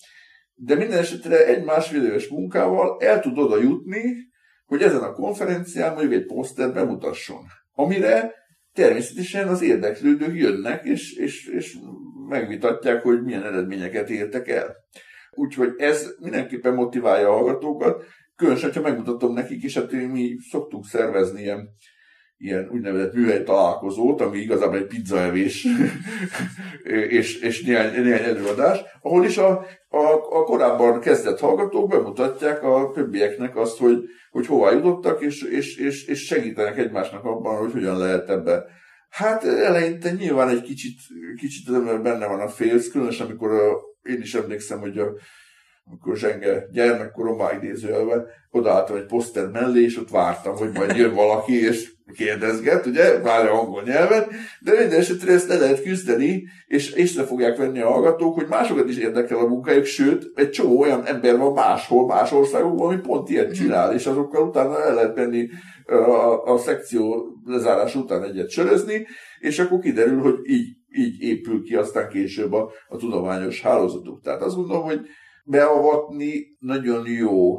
De 0.53 0.75
minden 0.75 0.97
esetre 0.97 1.45
egy 1.45 1.63
másfél 1.63 2.05
éves 2.05 2.27
munkával 2.27 2.97
el 2.99 3.19
tud 3.19 3.37
oda 3.37 3.61
jutni, 3.61 4.29
hogy 4.65 4.81
ezen 4.81 5.01
a 5.01 5.13
konferencián 5.13 5.93
mondjuk 5.93 6.13
egy 6.13 6.25
poszter 6.25 6.73
bemutasson. 6.73 7.43
Amire 7.73 8.33
természetesen 8.73 9.47
az 9.47 9.61
érdeklődők 9.61 10.35
jönnek, 10.35 10.83
és, 10.83 11.13
és, 11.13 11.47
és 11.47 11.77
megvitatják, 12.27 13.01
hogy 13.01 13.23
milyen 13.23 13.43
eredményeket 13.43 14.09
értek 14.09 14.47
el. 14.47 14.75
Úgyhogy 15.31 15.73
ez 15.77 16.13
mindenképpen 16.19 16.73
motiválja 16.73 17.29
a 17.29 17.33
hallgatókat, 17.33 18.03
különösen, 18.41 18.73
ha 18.73 18.81
megmutatom 18.81 19.33
nekik, 19.33 19.63
és 19.63 19.77
hát 19.77 19.91
mi 19.91 20.37
szoktunk 20.49 20.85
szervezni 20.85 21.41
ilyen, 21.41 21.69
ilyen 22.37 22.69
úgynevezett 22.71 23.13
műhely 23.13 23.43
találkozót, 23.43 24.21
ami 24.21 24.37
igazából 24.37 24.77
egy 24.77 24.85
pizzaevés 24.85 25.67
és, 27.19 27.39
és 27.39 27.63
néhány, 27.63 28.01
néhány 28.01 28.23
előadás, 28.23 28.79
ahol 29.01 29.25
is 29.25 29.37
a, 29.37 29.49
a, 29.89 30.13
a 30.13 30.43
korábban 30.43 30.99
kezdett 30.99 31.39
hallgatók 31.39 31.89
bemutatják 31.89 32.63
a 32.63 32.91
többieknek 32.93 33.57
azt, 33.57 33.77
hogy, 33.77 34.03
hogy 34.31 34.45
hová 34.45 34.71
jutottak, 34.71 35.21
és, 35.21 35.43
és, 35.43 35.77
és, 35.77 36.05
és 36.05 36.25
segítenek 36.25 36.77
egymásnak 36.77 37.23
abban, 37.23 37.57
hogy 37.57 37.71
hogyan 37.71 37.97
lehet 37.97 38.29
ebbe. 38.29 38.65
Hát 39.09 39.43
eleinte 39.43 40.11
nyilván 40.11 40.49
egy 40.49 40.61
kicsit, 40.61 40.97
kicsit 41.35 41.83
benne 42.01 42.27
van 42.27 42.39
a 42.39 42.47
félsz, 42.47 42.91
különösen 42.91 43.25
amikor 43.25 43.51
a, 43.51 43.77
én 44.03 44.21
is 44.21 44.33
emlékszem, 44.33 44.79
hogy 44.79 44.97
a, 44.97 45.13
amikor 45.91 46.17
zsenge 46.17 46.67
gyermekkoromban 46.71 47.55
idézőjelve 47.55 48.25
odaálltam 48.51 48.95
egy 48.95 49.05
poszter 49.05 49.47
mellé, 49.47 49.83
és 49.83 49.97
ott 49.97 50.09
vártam, 50.09 50.55
hogy 50.55 50.71
majd 50.73 50.95
jön 50.95 51.13
valaki, 51.13 51.65
és 51.65 51.91
kérdezget, 52.13 52.85
ugye, 52.85 53.19
várja 53.19 53.51
angol 53.51 53.83
nyelven, 53.83 54.27
de 54.59 54.71
minden 54.79 54.99
esetre 54.99 55.33
ezt 55.33 55.47
le 55.47 55.57
lehet 55.57 55.83
küzdeni, 55.83 56.43
és 56.67 56.91
észre 56.91 57.23
fogják 57.23 57.57
venni 57.57 57.79
a 57.79 57.89
hallgatók, 57.89 58.35
hogy 58.35 58.47
másokat 58.47 58.89
is 58.89 58.97
érdekel 58.97 59.37
a 59.37 59.47
munkájuk, 59.47 59.85
sőt, 59.85 60.31
egy 60.35 60.49
csomó 60.49 60.79
olyan 60.79 61.05
ember 61.05 61.37
van 61.37 61.53
máshol, 61.53 62.05
más 62.05 62.31
országokban, 62.31 62.87
ami 62.87 63.01
pont 63.01 63.29
ilyet 63.29 63.53
csinál, 63.53 63.93
és 63.93 64.05
azokkal 64.05 64.47
utána 64.47 64.83
el 64.83 64.93
lehet 64.93 65.15
menni 65.15 65.49
a, 65.85 66.43
a 66.53 66.57
szekció 66.57 67.25
lezárás 67.45 67.95
után 67.95 68.23
egyet 68.23 68.49
sörözni, 68.49 69.07
és 69.39 69.59
akkor 69.59 69.79
kiderül, 69.79 70.21
hogy 70.21 70.35
így, 70.43 70.67
így 70.89 71.21
épül 71.21 71.63
ki 71.63 71.75
aztán 71.75 72.09
később 72.09 72.53
a, 72.53 72.71
a 72.87 72.97
tudományos 72.97 73.61
hálózatuk. 73.61 74.21
Tehát 74.21 74.41
azt 74.41 74.55
gondolom, 74.55 74.83
hogy 74.83 74.99
beavatni 75.51 76.57
nagyon 76.59 77.07
jó 77.07 77.57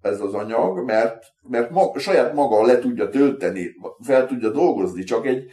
ez 0.00 0.20
az 0.20 0.34
anyag, 0.34 0.84
mert, 0.84 1.24
mert 1.42 1.70
maga, 1.70 1.98
saját 1.98 2.34
maga 2.34 2.62
le 2.62 2.78
tudja 2.78 3.08
tölteni, 3.08 3.74
fel 4.00 4.26
tudja 4.26 4.50
dolgozni, 4.50 5.02
csak 5.02 5.26
egy, 5.26 5.50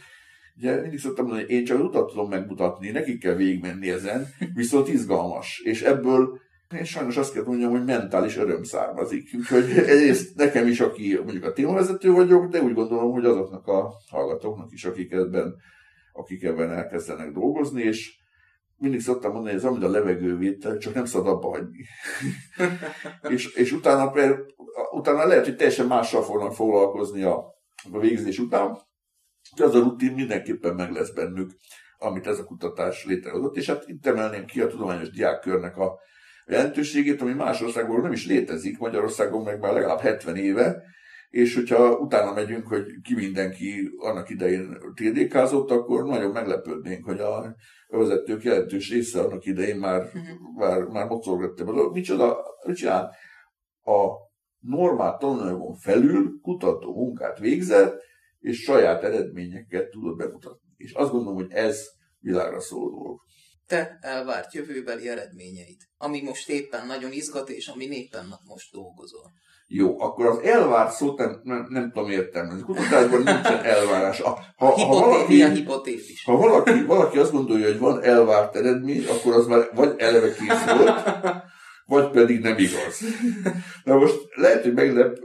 Ugye 0.56 0.80
mindig 0.80 0.98
szoktam 0.98 1.24
mondani, 1.24 1.46
hogy 1.46 1.54
én 1.54 1.64
csak 1.64 1.78
az 1.78 1.84
utat 1.84 2.08
tudom 2.08 2.28
megmutatni, 2.28 2.90
nekik 2.90 3.20
kell 3.20 3.34
végigmenni 3.34 3.90
ezen, 3.90 4.26
viszont 4.54 4.88
izgalmas. 4.88 5.60
És 5.64 5.82
ebből 5.82 6.40
én 6.76 6.84
sajnos 6.84 7.16
azt 7.16 7.32
kell 7.32 7.44
mondjam, 7.44 7.70
hogy 7.70 7.84
mentális 7.84 8.36
öröm 8.36 8.62
származik. 8.62 9.28
Úgyhogy 9.38 9.64
egyrészt 9.70 10.36
nekem 10.36 10.66
is, 10.66 10.80
aki 10.80 11.18
mondjuk 11.22 11.44
a 11.44 11.52
témavezető 11.52 12.10
vagyok, 12.12 12.46
de 12.46 12.62
úgy 12.62 12.74
gondolom, 12.74 13.12
hogy 13.12 13.24
azoknak 13.24 13.66
a 13.66 13.92
hallgatóknak 14.10 14.72
is, 14.72 14.84
akik 14.84 15.12
ebben, 15.12 15.54
akik 16.12 16.42
ebben 16.42 16.70
elkezdenek 16.70 17.32
dolgozni, 17.32 17.82
és 17.82 18.16
mindig 18.76 19.00
szoktam 19.00 19.32
mondani, 19.32 19.54
hogy 19.54 19.64
ez 19.64 19.70
amit 19.70 19.82
a 19.82 19.90
levegővétel, 19.90 20.78
csak 20.78 20.94
nem 20.94 21.04
szabad 21.04 21.32
abba 21.32 21.48
hagyni. 21.48 21.86
és, 23.34 23.54
és 23.54 23.72
utána, 23.72 24.12
utána 24.90 25.26
lehet, 25.26 25.44
hogy 25.44 25.56
teljesen 25.56 25.86
mással 25.86 26.22
fognak 26.22 26.54
foglalkozni 26.54 27.22
a, 27.22 27.36
a 27.92 27.98
végzés 27.98 28.38
után, 28.38 28.78
de 29.56 29.64
az 29.64 29.74
a 29.74 29.82
rutin 29.82 30.12
mindenképpen 30.12 30.74
meg 30.74 30.90
lesz 30.90 31.10
bennük, 31.10 31.50
amit 31.98 32.26
ez 32.26 32.38
a 32.38 32.44
kutatás 32.44 33.04
létrehozott, 33.04 33.56
és 33.56 33.66
hát 33.66 33.84
itt 33.86 34.06
emelném 34.06 34.44
ki 34.44 34.60
a 34.60 34.66
tudományos 34.66 35.10
diákkörnek 35.10 35.76
a 35.76 35.98
jelentőségét, 36.46 37.20
ami 37.20 37.32
más 37.32 37.60
országból 37.60 38.00
nem 38.00 38.12
is 38.12 38.26
létezik, 38.26 38.78
Magyarországon 38.78 39.42
meg 39.42 39.58
már 39.58 39.72
legalább 39.72 40.00
70 40.00 40.36
éve, 40.36 40.82
és 41.30 41.54
hogyha 41.54 41.96
utána 41.96 42.32
megyünk, 42.32 42.66
hogy 42.66 42.84
ki 43.02 43.14
mindenki 43.14 43.90
annak 43.96 44.30
idején 44.30 44.78
TDK-zott, 44.94 45.70
akkor 45.70 46.04
nagyon 46.04 46.30
meglepődnénk, 46.30 47.04
hogy 47.04 47.20
a 47.20 47.54
vezetők 47.98 48.42
jelentős 48.42 48.90
része 48.90 49.20
annak 49.20 49.44
idején 49.44 49.76
már, 49.76 50.02
uh-huh. 50.02 50.54
már, 50.56 50.82
már 50.82 51.06
mocorgott. 51.06 51.92
Micsoda, 51.92 52.36
mit 52.66 52.76
csinál? 52.76 53.14
A 53.82 54.08
normál 54.58 55.16
tananyagon 55.16 55.74
felül 55.74 56.40
kutató 56.42 56.94
munkát 56.94 57.38
végzett, 57.38 58.02
és 58.38 58.62
saját 58.62 59.02
eredményeket 59.02 59.90
tudott 59.90 60.16
bemutatni. 60.16 60.68
És 60.76 60.92
azt 60.92 61.10
gondolom, 61.10 61.34
hogy 61.36 61.52
ez 61.52 61.86
világra 62.20 62.60
szóló 62.60 62.90
dolog 62.90 63.20
te 63.66 63.98
elvárt 64.00 64.54
jövőbeli 64.54 65.08
eredményeit, 65.08 65.88
ami 65.96 66.22
most 66.22 66.48
éppen 66.48 66.86
nagyon 66.86 67.12
izgat, 67.12 67.48
és 67.48 67.68
ami 67.68 67.84
éppen 67.84 68.26
most 68.46 68.72
dolgozol. 68.72 69.32
Jó, 69.66 70.00
akkor 70.00 70.26
az 70.26 70.38
elvárt 70.42 70.92
szót 70.92 71.18
nem, 71.18 71.40
nem, 71.42 71.66
nem 71.68 71.90
tudom 71.92 72.10
értelmezni. 72.10 72.62
Kutatásban 72.62 73.22
nincsen 73.22 73.64
elvárás. 73.64 74.20
Ha, 74.20 74.38
ha, 74.56 74.66
ha, 74.66 74.86
valaki, 74.86 75.44
hipotétis. 75.44 76.24
ha 76.24 76.36
valaki, 76.36 76.84
valaki 76.84 77.18
azt 77.18 77.32
gondolja, 77.32 77.66
hogy 77.66 77.78
van 77.78 78.02
elvárt 78.02 78.56
eredmény, 78.56 79.04
akkor 79.08 79.34
az 79.34 79.46
már 79.46 79.68
vagy 79.74 79.94
eleve 79.96 80.32
kész 80.32 80.64
volt, 80.64 81.02
vagy 81.86 82.10
pedig 82.10 82.40
nem 82.40 82.58
igaz. 82.58 83.00
Na 83.84 83.94
most 83.94 84.20
lehet, 84.34 84.62
hogy 84.62 84.74
meglep, 84.74 85.18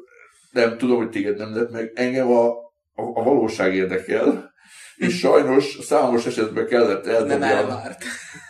nem 0.52 0.78
tudom, 0.78 0.98
hogy 0.98 1.10
téged 1.10 1.38
nem 1.38 1.56
lep 1.56 1.72
meg, 1.72 1.92
engem 1.96 2.32
a, 2.32 2.48
a, 2.94 3.02
a 3.14 3.24
valóság 3.24 3.76
érdekel, 3.76 4.49
és 5.00 5.18
sajnos 5.18 5.78
számos 5.82 6.26
esetben 6.26 6.66
kellett 6.66 7.06
eldobjam, 7.06 7.68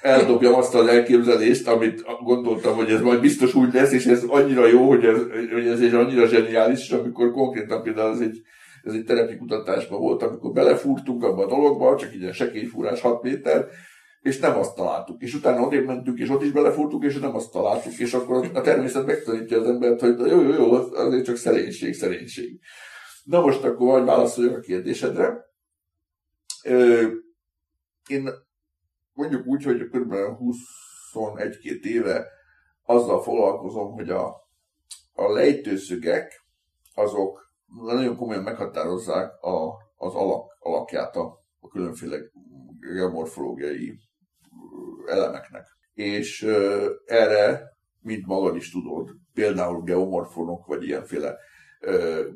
eldobjam 0.01 0.53
azt 0.53 0.75
az 0.75 0.87
elképzelést, 0.87 1.67
amit 1.67 2.03
gondoltam, 2.23 2.75
hogy 2.75 2.91
ez 2.91 3.01
majd 3.01 3.21
biztos 3.21 3.53
úgy 3.53 3.73
lesz, 3.73 3.91
és 3.91 4.05
ez 4.05 4.23
annyira 4.27 4.67
jó, 4.67 4.87
hogy 4.87 5.05
ez, 5.05 5.17
hogy 5.53 5.67
ez 5.67 5.79
egy 5.79 5.93
annyira 5.93 6.27
zseniális, 6.27 6.89
amikor 6.89 7.31
konkrétan 7.31 7.83
például 7.83 8.13
ez 8.13 8.19
egy, 8.19 8.41
ez 8.83 8.93
egy 8.93 9.03
terepi 9.03 9.37
kutatásban 9.37 9.99
volt, 9.99 10.23
amikor 10.23 10.51
belefúrtunk 10.51 11.23
abba 11.23 11.43
a 11.43 11.47
dologba, 11.47 11.95
csak 11.95 12.15
így 12.15 12.23
egy 12.39 12.69
fúrás 12.71 13.01
6 13.01 13.23
méter, 13.23 13.65
és 14.21 14.39
nem 14.39 14.57
azt 14.57 14.75
találtuk. 14.75 15.21
És 15.21 15.33
utána 15.33 15.65
odébb 15.65 15.85
mentünk, 15.85 16.19
és 16.19 16.29
ott 16.29 16.43
is 16.43 16.51
belefúrtuk, 16.51 17.03
és 17.03 17.19
nem 17.19 17.35
azt 17.35 17.51
találtuk. 17.51 17.97
És 17.97 18.13
akkor 18.13 18.49
a 18.53 18.61
természet 18.61 19.05
megtanítja 19.05 19.59
az 19.59 19.67
embert, 19.67 20.01
hogy 20.01 20.19
jó, 20.19 20.41
jó, 20.41 20.53
jó, 20.53 20.71
azért 20.93 21.25
csak 21.25 21.35
szerénység, 21.35 21.93
szerénység. 21.93 22.59
Na 23.23 23.41
most 23.41 23.63
akkor 23.63 23.87
majd 23.87 24.05
válaszoljak 24.05 24.57
a 24.57 24.59
kérdésedre. 24.59 25.47
Én 28.07 28.29
mondjuk 29.13 29.45
úgy, 29.45 29.63
hogy 29.63 29.89
kb. 29.89 30.13
21-2 31.13 31.83
éve 31.83 32.27
azzal 32.85 33.21
foglalkozom, 33.21 33.91
hogy 33.91 34.09
a, 34.09 34.27
a 35.13 35.31
lejtőszögek 35.31 36.45
azok 36.93 37.51
nagyon 37.87 38.15
komolyan 38.15 38.43
meghatározzák 38.43 39.43
a, 39.43 39.73
az 39.95 40.13
alak, 40.13 40.57
alakját 40.59 41.15
a, 41.15 41.43
a 41.59 41.67
különféle 41.67 42.17
geomorfológiai 42.79 43.99
elemeknek. 45.05 45.67
És 45.93 46.41
erre, 47.05 47.77
mint 47.99 48.25
magad 48.25 48.55
is 48.55 48.71
tudod, 48.71 49.09
például 49.33 49.83
geomorfonok, 49.83 50.65
vagy 50.65 50.83
ilyenféle 50.83 51.37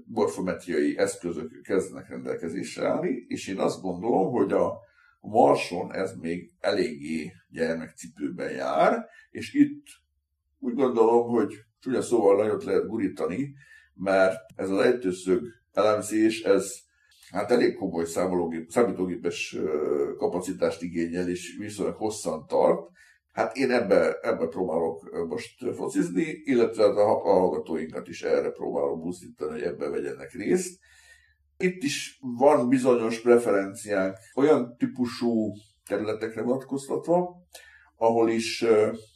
morfometriai 0.05 0.97
eszközök 0.97 1.61
kezdenek 1.61 2.09
rendelkezésre 2.09 2.87
állni, 2.87 3.25
és 3.27 3.47
én 3.47 3.59
azt 3.59 3.81
gondolom, 3.81 4.31
hogy 4.31 4.51
a 4.51 4.79
Marson 5.19 5.93
ez 5.93 6.15
még 6.15 6.51
eléggé 6.59 7.31
gyermekcipőben 7.49 8.51
jár, 8.51 9.05
és 9.31 9.53
itt 9.53 9.85
úgy 10.59 10.73
gondolom, 10.73 11.29
hogy 11.29 11.53
csúnya 11.79 12.01
szóval 12.01 12.37
nagyot 12.37 12.63
lehet 12.63 12.87
gurítani, 12.87 13.53
mert 13.93 14.39
ez 14.55 14.69
az 14.69 14.79
ejtőszög 14.79 15.45
elemzés, 15.71 16.41
ez 16.41 16.73
hát 17.29 17.51
elég 17.51 17.75
komoly 17.75 18.05
számítógépes 18.67 19.57
kapacitást 20.17 20.81
igényel, 20.81 21.29
és 21.29 21.55
viszonylag 21.59 21.95
hosszan 21.95 22.47
tart, 22.47 22.89
Hát 23.33 23.55
én 23.55 23.71
ebbe, 23.71 24.19
ebbe 24.21 24.47
próbálok 24.47 25.25
most 25.27 25.75
focizni, 25.75 26.41
illetve 26.43 26.85
a 26.85 27.19
hallgatóinkat 27.19 28.07
is 28.07 28.21
erre 28.21 28.49
próbálom 28.49 29.01
buzdítani, 29.01 29.51
hogy 29.51 29.61
ebbe 29.61 29.89
vegyenek 29.89 30.31
részt. 30.31 30.79
Itt 31.57 31.83
is 31.83 32.19
van 32.21 32.69
bizonyos 32.69 33.21
preferenciánk 33.21 34.17
olyan 34.35 34.75
típusú 34.77 35.53
területekre 35.87 36.41
vonatkoztatva, 36.41 37.35
ahol 37.97 38.29
is 38.29 38.65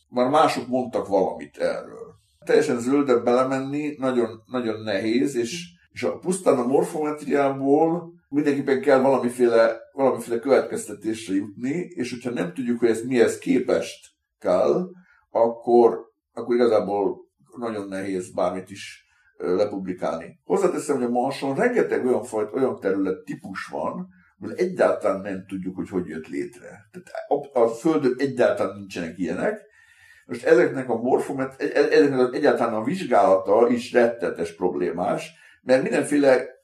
már 0.09 0.29
mások 0.29 0.67
mondtak 0.67 1.07
valamit 1.07 1.57
erről. 1.57 2.15
Teljesen 2.45 2.79
zöldebb 2.79 3.23
belemenni 3.23 3.95
nagyon, 3.97 4.43
nagyon 4.45 4.81
nehéz, 4.81 5.35
és, 5.35 5.65
és 5.91 6.03
a, 6.03 6.17
pusztán 6.17 6.57
a 6.57 6.67
morfometriából 6.67 8.13
mindenképpen 8.29 8.81
kell 8.81 8.99
valamiféle, 8.99 9.79
valamiféle 9.97 10.39
következtetésre 10.39 11.33
jutni, 11.33 11.73
és 11.73 12.11
hogyha 12.11 12.29
nem 12.29 12.53
tudjuk, 12.53 12.79
hogy 12.79 12.89
ez 12.89 13.01
mihez 13.01 13.37
képest 13.37 14.07
kell, 14.39 14.89
akkor, 15.29 16.11
akkor 16.33 16.55
igazából 16.55 17.17
nagyon 17.57 17.87
nehéz 17.87 18.33
bármit 18.33 18.69
is 18.69 19.05
lepublikálni. 19.37 20.39
Hozzáteszem, 20.43 20.95
hogy 20.95 21.05
a 21.05 21.09
Marson 21.09 21.55
rengeteg 21.55 22.05
olyan, 22.05 22.23
fajt, 22.23 22.53
olyan 22.53 22.79
terület 22.79 23.23
típus 23.23 23.65
van, 23.65 24.07
hogy 24.39 24.53
egyáltalán 24.55 25.21
nem 25.21 25.45
tudjuk, 25.47 25.75
hogy 25.75 25.89
hogy 25.89 26.07
jött 26.07 26.27
létre. 26.27 26.89
Tehát 26.91 27.11
a, 27.27 27.59
a 27.59 27.67
Földön 27.67 28.15
egyáltalán 28.17 28.77
nincsenek 28.77 29.17
ilyenek. 29.17 29.61
Most 30.25 30.45
ezeknek 30.45 30.89
a 30.89 31.01
morfomet, 31.01 31.61
e, 31.61 31.65
e, 31.73 31.87
ezeknek 31.91 32.33
egyáltalán 32.33 32.73
a 32.73 32.83
vizsgálata 32.83 33.67
is 33.69 33.91
rettetes 33.91 34.55
problémás, 34.55 35.31
mert 35.61 35.81
mindenféle 35.81 36.56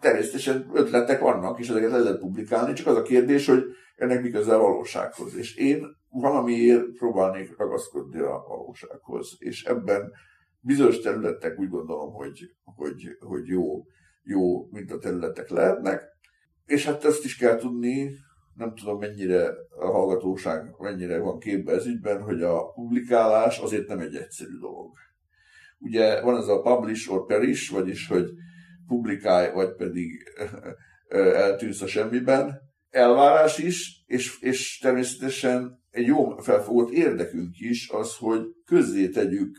természetesen 0.00 0.70
ötletek 0.72 1.20
vannak, 1.20 1.58
és 1.58 1.68
ezeket 1.68 1.90
le 1.90 1.98
lehet 1.98 2.18
publikálni, 2.18 2.72
csak 2.72 2.86
az 2.86 2.96
a 2.96 3.02
kérdés, 3.02 3.46
hogy 3.46 3.64
ennek 3.96 4.22
mi 4.22 4.30
köze 4.30 4.54
a 4.54 4.60
valósághoz. 4.60 5.36
És 5.36 5.56
én 5.56 5.96
valamiért 6.08 6.92
próbálnék 6.98 7.56
ragaszkodni 7.56 8.18
a 8.18 8.44
valósághoz, 8.48 9.36
és 9.38 9.64
ebben 9.64 10.12
bizonyos 10.60 11.00
területek 11.00 11.58
úgy 11.58 11.68
gondolom, 11.68 12.12
hogy, 12.12 12.54
hogy, 12.64 13.16
hogy 13.20 13.46
jó, 13.46 13.84
jó 14.22 14.68
mint 14.70 14.92
a 14.92 14.98
területek 14.98 15.48
lehetnek, 15.48 16.02
és 16.66 16.86
hát 16.86 17.04
ezt 17.04 17.24
is 17.24 17.36
kell 17.36 17.56
tudni, 17.56 18.10
nem 18.54 18.74
tudom 18.74 18.98
mennyire 18.98 19.48
a 19.78 19.86
hallgatóság 19.86 20.74
mennyire 20.78 21.18
van 21.18 21.38
képbe 21.38 21.72
ez 21.72 21.86
ügyben, 21.86 22.22
hogy 22.22 22.42
a 22.42 22.70
publikálás 22.72 23.58
azért 23.58 23.88
nem 23.88 23.98
egy 23.98 24.16
egyszerű 24.16 24.58
dolog. 24.60 24.90
Ugye 25.78 26.22
van 26.22 26.36
ez 26.36 26.48
a 26.48 26.60
publish 26.60 27.12
or 27.12 27.26
perish, 27.26 27.72
vagyis 27.72 28.08
hogy 28.08 28.30
publikálj, 28.86 29.52
vagy 29.52 29.74
pedig 29.74 30.10
eltűnsz 31.34 31.80
a 31.80 31.86
semmiben, 31.86 32.60
elvárás 32.90 33.58
is, 33.58 34.04
és, 34.06 34.38
és 34.40 34.78
természetesen 34.78 35.82
egy 35.90 36.06
jó 36.06 36.36
felfogott 36.36 36.90
érdekünk 36.90 37.58
is 37.58 37.88
az, 37.88 38.16
hogy 38.16 38.40
közzé 38.66 39.08
tegyük 39.08 39.56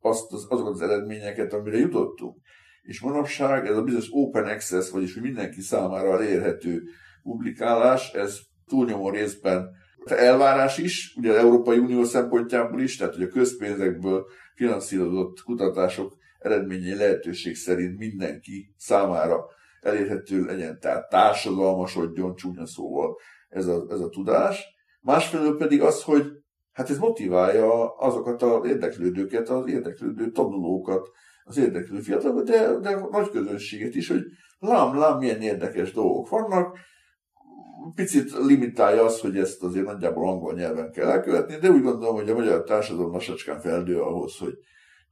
azt 0.00 0.32
az, 0.32 0.46
azokat 0.48 0.72
az 0.72 0.82
eredményeket, 0.82 1.52
amire 1.52 1.78
jutottunk. 1.78 2.36
És 2.82 3.00
manapság 3.00 3.66
ez 3.66 3.76
a 3.76 3.82
bizonyos 3.82 4.08
open 4.10 4.44
access, 4.44 4.90
vagyis 4.90 5.14
hogy 5.14 5.22
mindenki 5.22 5.60
számára 5.60 6.12
elérhető 6.12 6.82
publikálás, 7.22 8.12
ez 8.12 8.38
túlnyomó 8.66 9.10
részben 9.10 9.70
elvárás 10.04 10.78
is, 10.78 11.14
ugye 11.16 11.30
az 11.30 11.36
Európai 11.36 11.78
Unió 11.78 12.04
szempontjából 12.04 12.80
is, 12.80 12.96
tehát 12.96 13.14
hogy 13.14 13.24
a 13.24 13.28
közpénzekből 13.28 14.26
finanszírozott 14.54 15.40
kutatások 15.40 16.16
eredményei 16.42 16.94
lehetőség 16.94 17.56
szerint 17.56 17.98
mindenki 17.98 18.74
számára 18.76 19.46
elérhető 19.80 20.44
legyen, 20.44 20.80
tehát 20.80 21.08
társadalmasodjon 21.08 22.34
csúnya 22.34 22.66
szóval 22.66 23.16
ez 23.48 23.66
a, 23.66 23.86
ez 23.90 24.00
a 24.00 24.08
tudás. 24.08 24.64
Másfelől 25.00 25.56
pedig 25.56 25.82
az, 25.82 26.02
hogy 26.02 26.26
hát 26.72 26.90
ez 26.90 26.98
motiválja 26.98 27.94
azokat 27.96 28.42
az 28.42 28.66
érdeklődőket, 28.66 29.48
az 29.48 29.68
érdeklődő 29.68 30.30
tanulókat, 30.30 31.08
az 31.44 31.56
érdeklődő 31.56 32.02
fiatalokat, 32.02 32.44
de, 32.44 32.78
de 32.78 33.06
nagy 33.10 33.30
közönséget 33.30 33.94
is, 33.94 34.08
hogy 34.08 34.22
lám, 34.58 34.98
lám, 34.98 35.18
milyen 35.18 35.40
érdekes 35.40 35.92
dolgok 35.92 36.28
vannak, 36.28 36.78
picit 37.94 38.30
limitálja 38.46 39.04
az, 39.04 39.20
hogy 39.20 39.38
ezt 39.38 39.62
azért 39.62 39.86
nagyjából 39.86 40.28
angol 40.28 40.54
nyelven 40.54 40.90
kell 40.90 41.08
elkövetni, 41.08 41.56
de 41.56 41.70
úgy 41.70 41.82
gondolom, 41.82 42.14
hogy 42.14 42.30
a 42.30 42.34
magyar 42.34 42.62
társadalom 42.62 43.12
lassacskán 43.12 43.60
feldő 43.60 44.00
ahhoz, 44.00 44.38
hogy, 44.38 44.54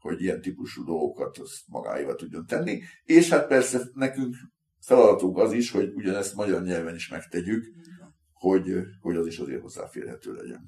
hogy 0.00 0.22
ilyen 0.22 0.40
típusú 0.40 0.84
dolgokat 0.84 1.38
azt 1.38 1.60
magáéval 1.66 2.14
tudjon 2.14 2.46
tenni. 2.46 2.82
És 3.04 3.28
hát 3.28 3.46
persze 3.46 3.80
nekünk 3.94 4.34
feladatunk 4.80 5.38
az 5.38 5.52
is, 5.52 5.70
hogy 5.70 5.92
ugyanezt 5.94 6.34
magyar 6.34 6.62
nyelven 6.62 6.94
is 6.94 7.08
megtegyük, 7.08 7.66
hogy, 8.32 8.72
hogy 9.00 9.16
az 9.16 9.26
is 9.26 9.38
azért 9.38 9.60
hozzáférhető 9.60 10.32
legyen. 10.32 10.66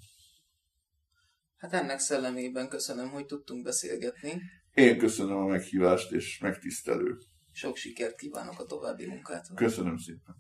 Hát 1.57 1.73
ennek 1.73 1.99
szellemében 1.99 2.69
köszönöm, 2.69 3.09
hogy 3.09 3.27
tudtunk 3.27 3.65
beszélgetni. 3.65 4.43
Én 4.75 4.99
köszönöm 4.99 5.37
a 5.37 5.47
meghívást, 5.47 6.13
és 6.13 6.39
megtisztelő. 6.39 7.19
Sok 7.53 7.77
sikert 7.77 8.17
kívánok 8.17 8.61
a 8.61 8.65
további 8.65 9.07
munkát. 9.07 9.47
Köszönöm 9.55 9.97
szépen. 9.97 10.35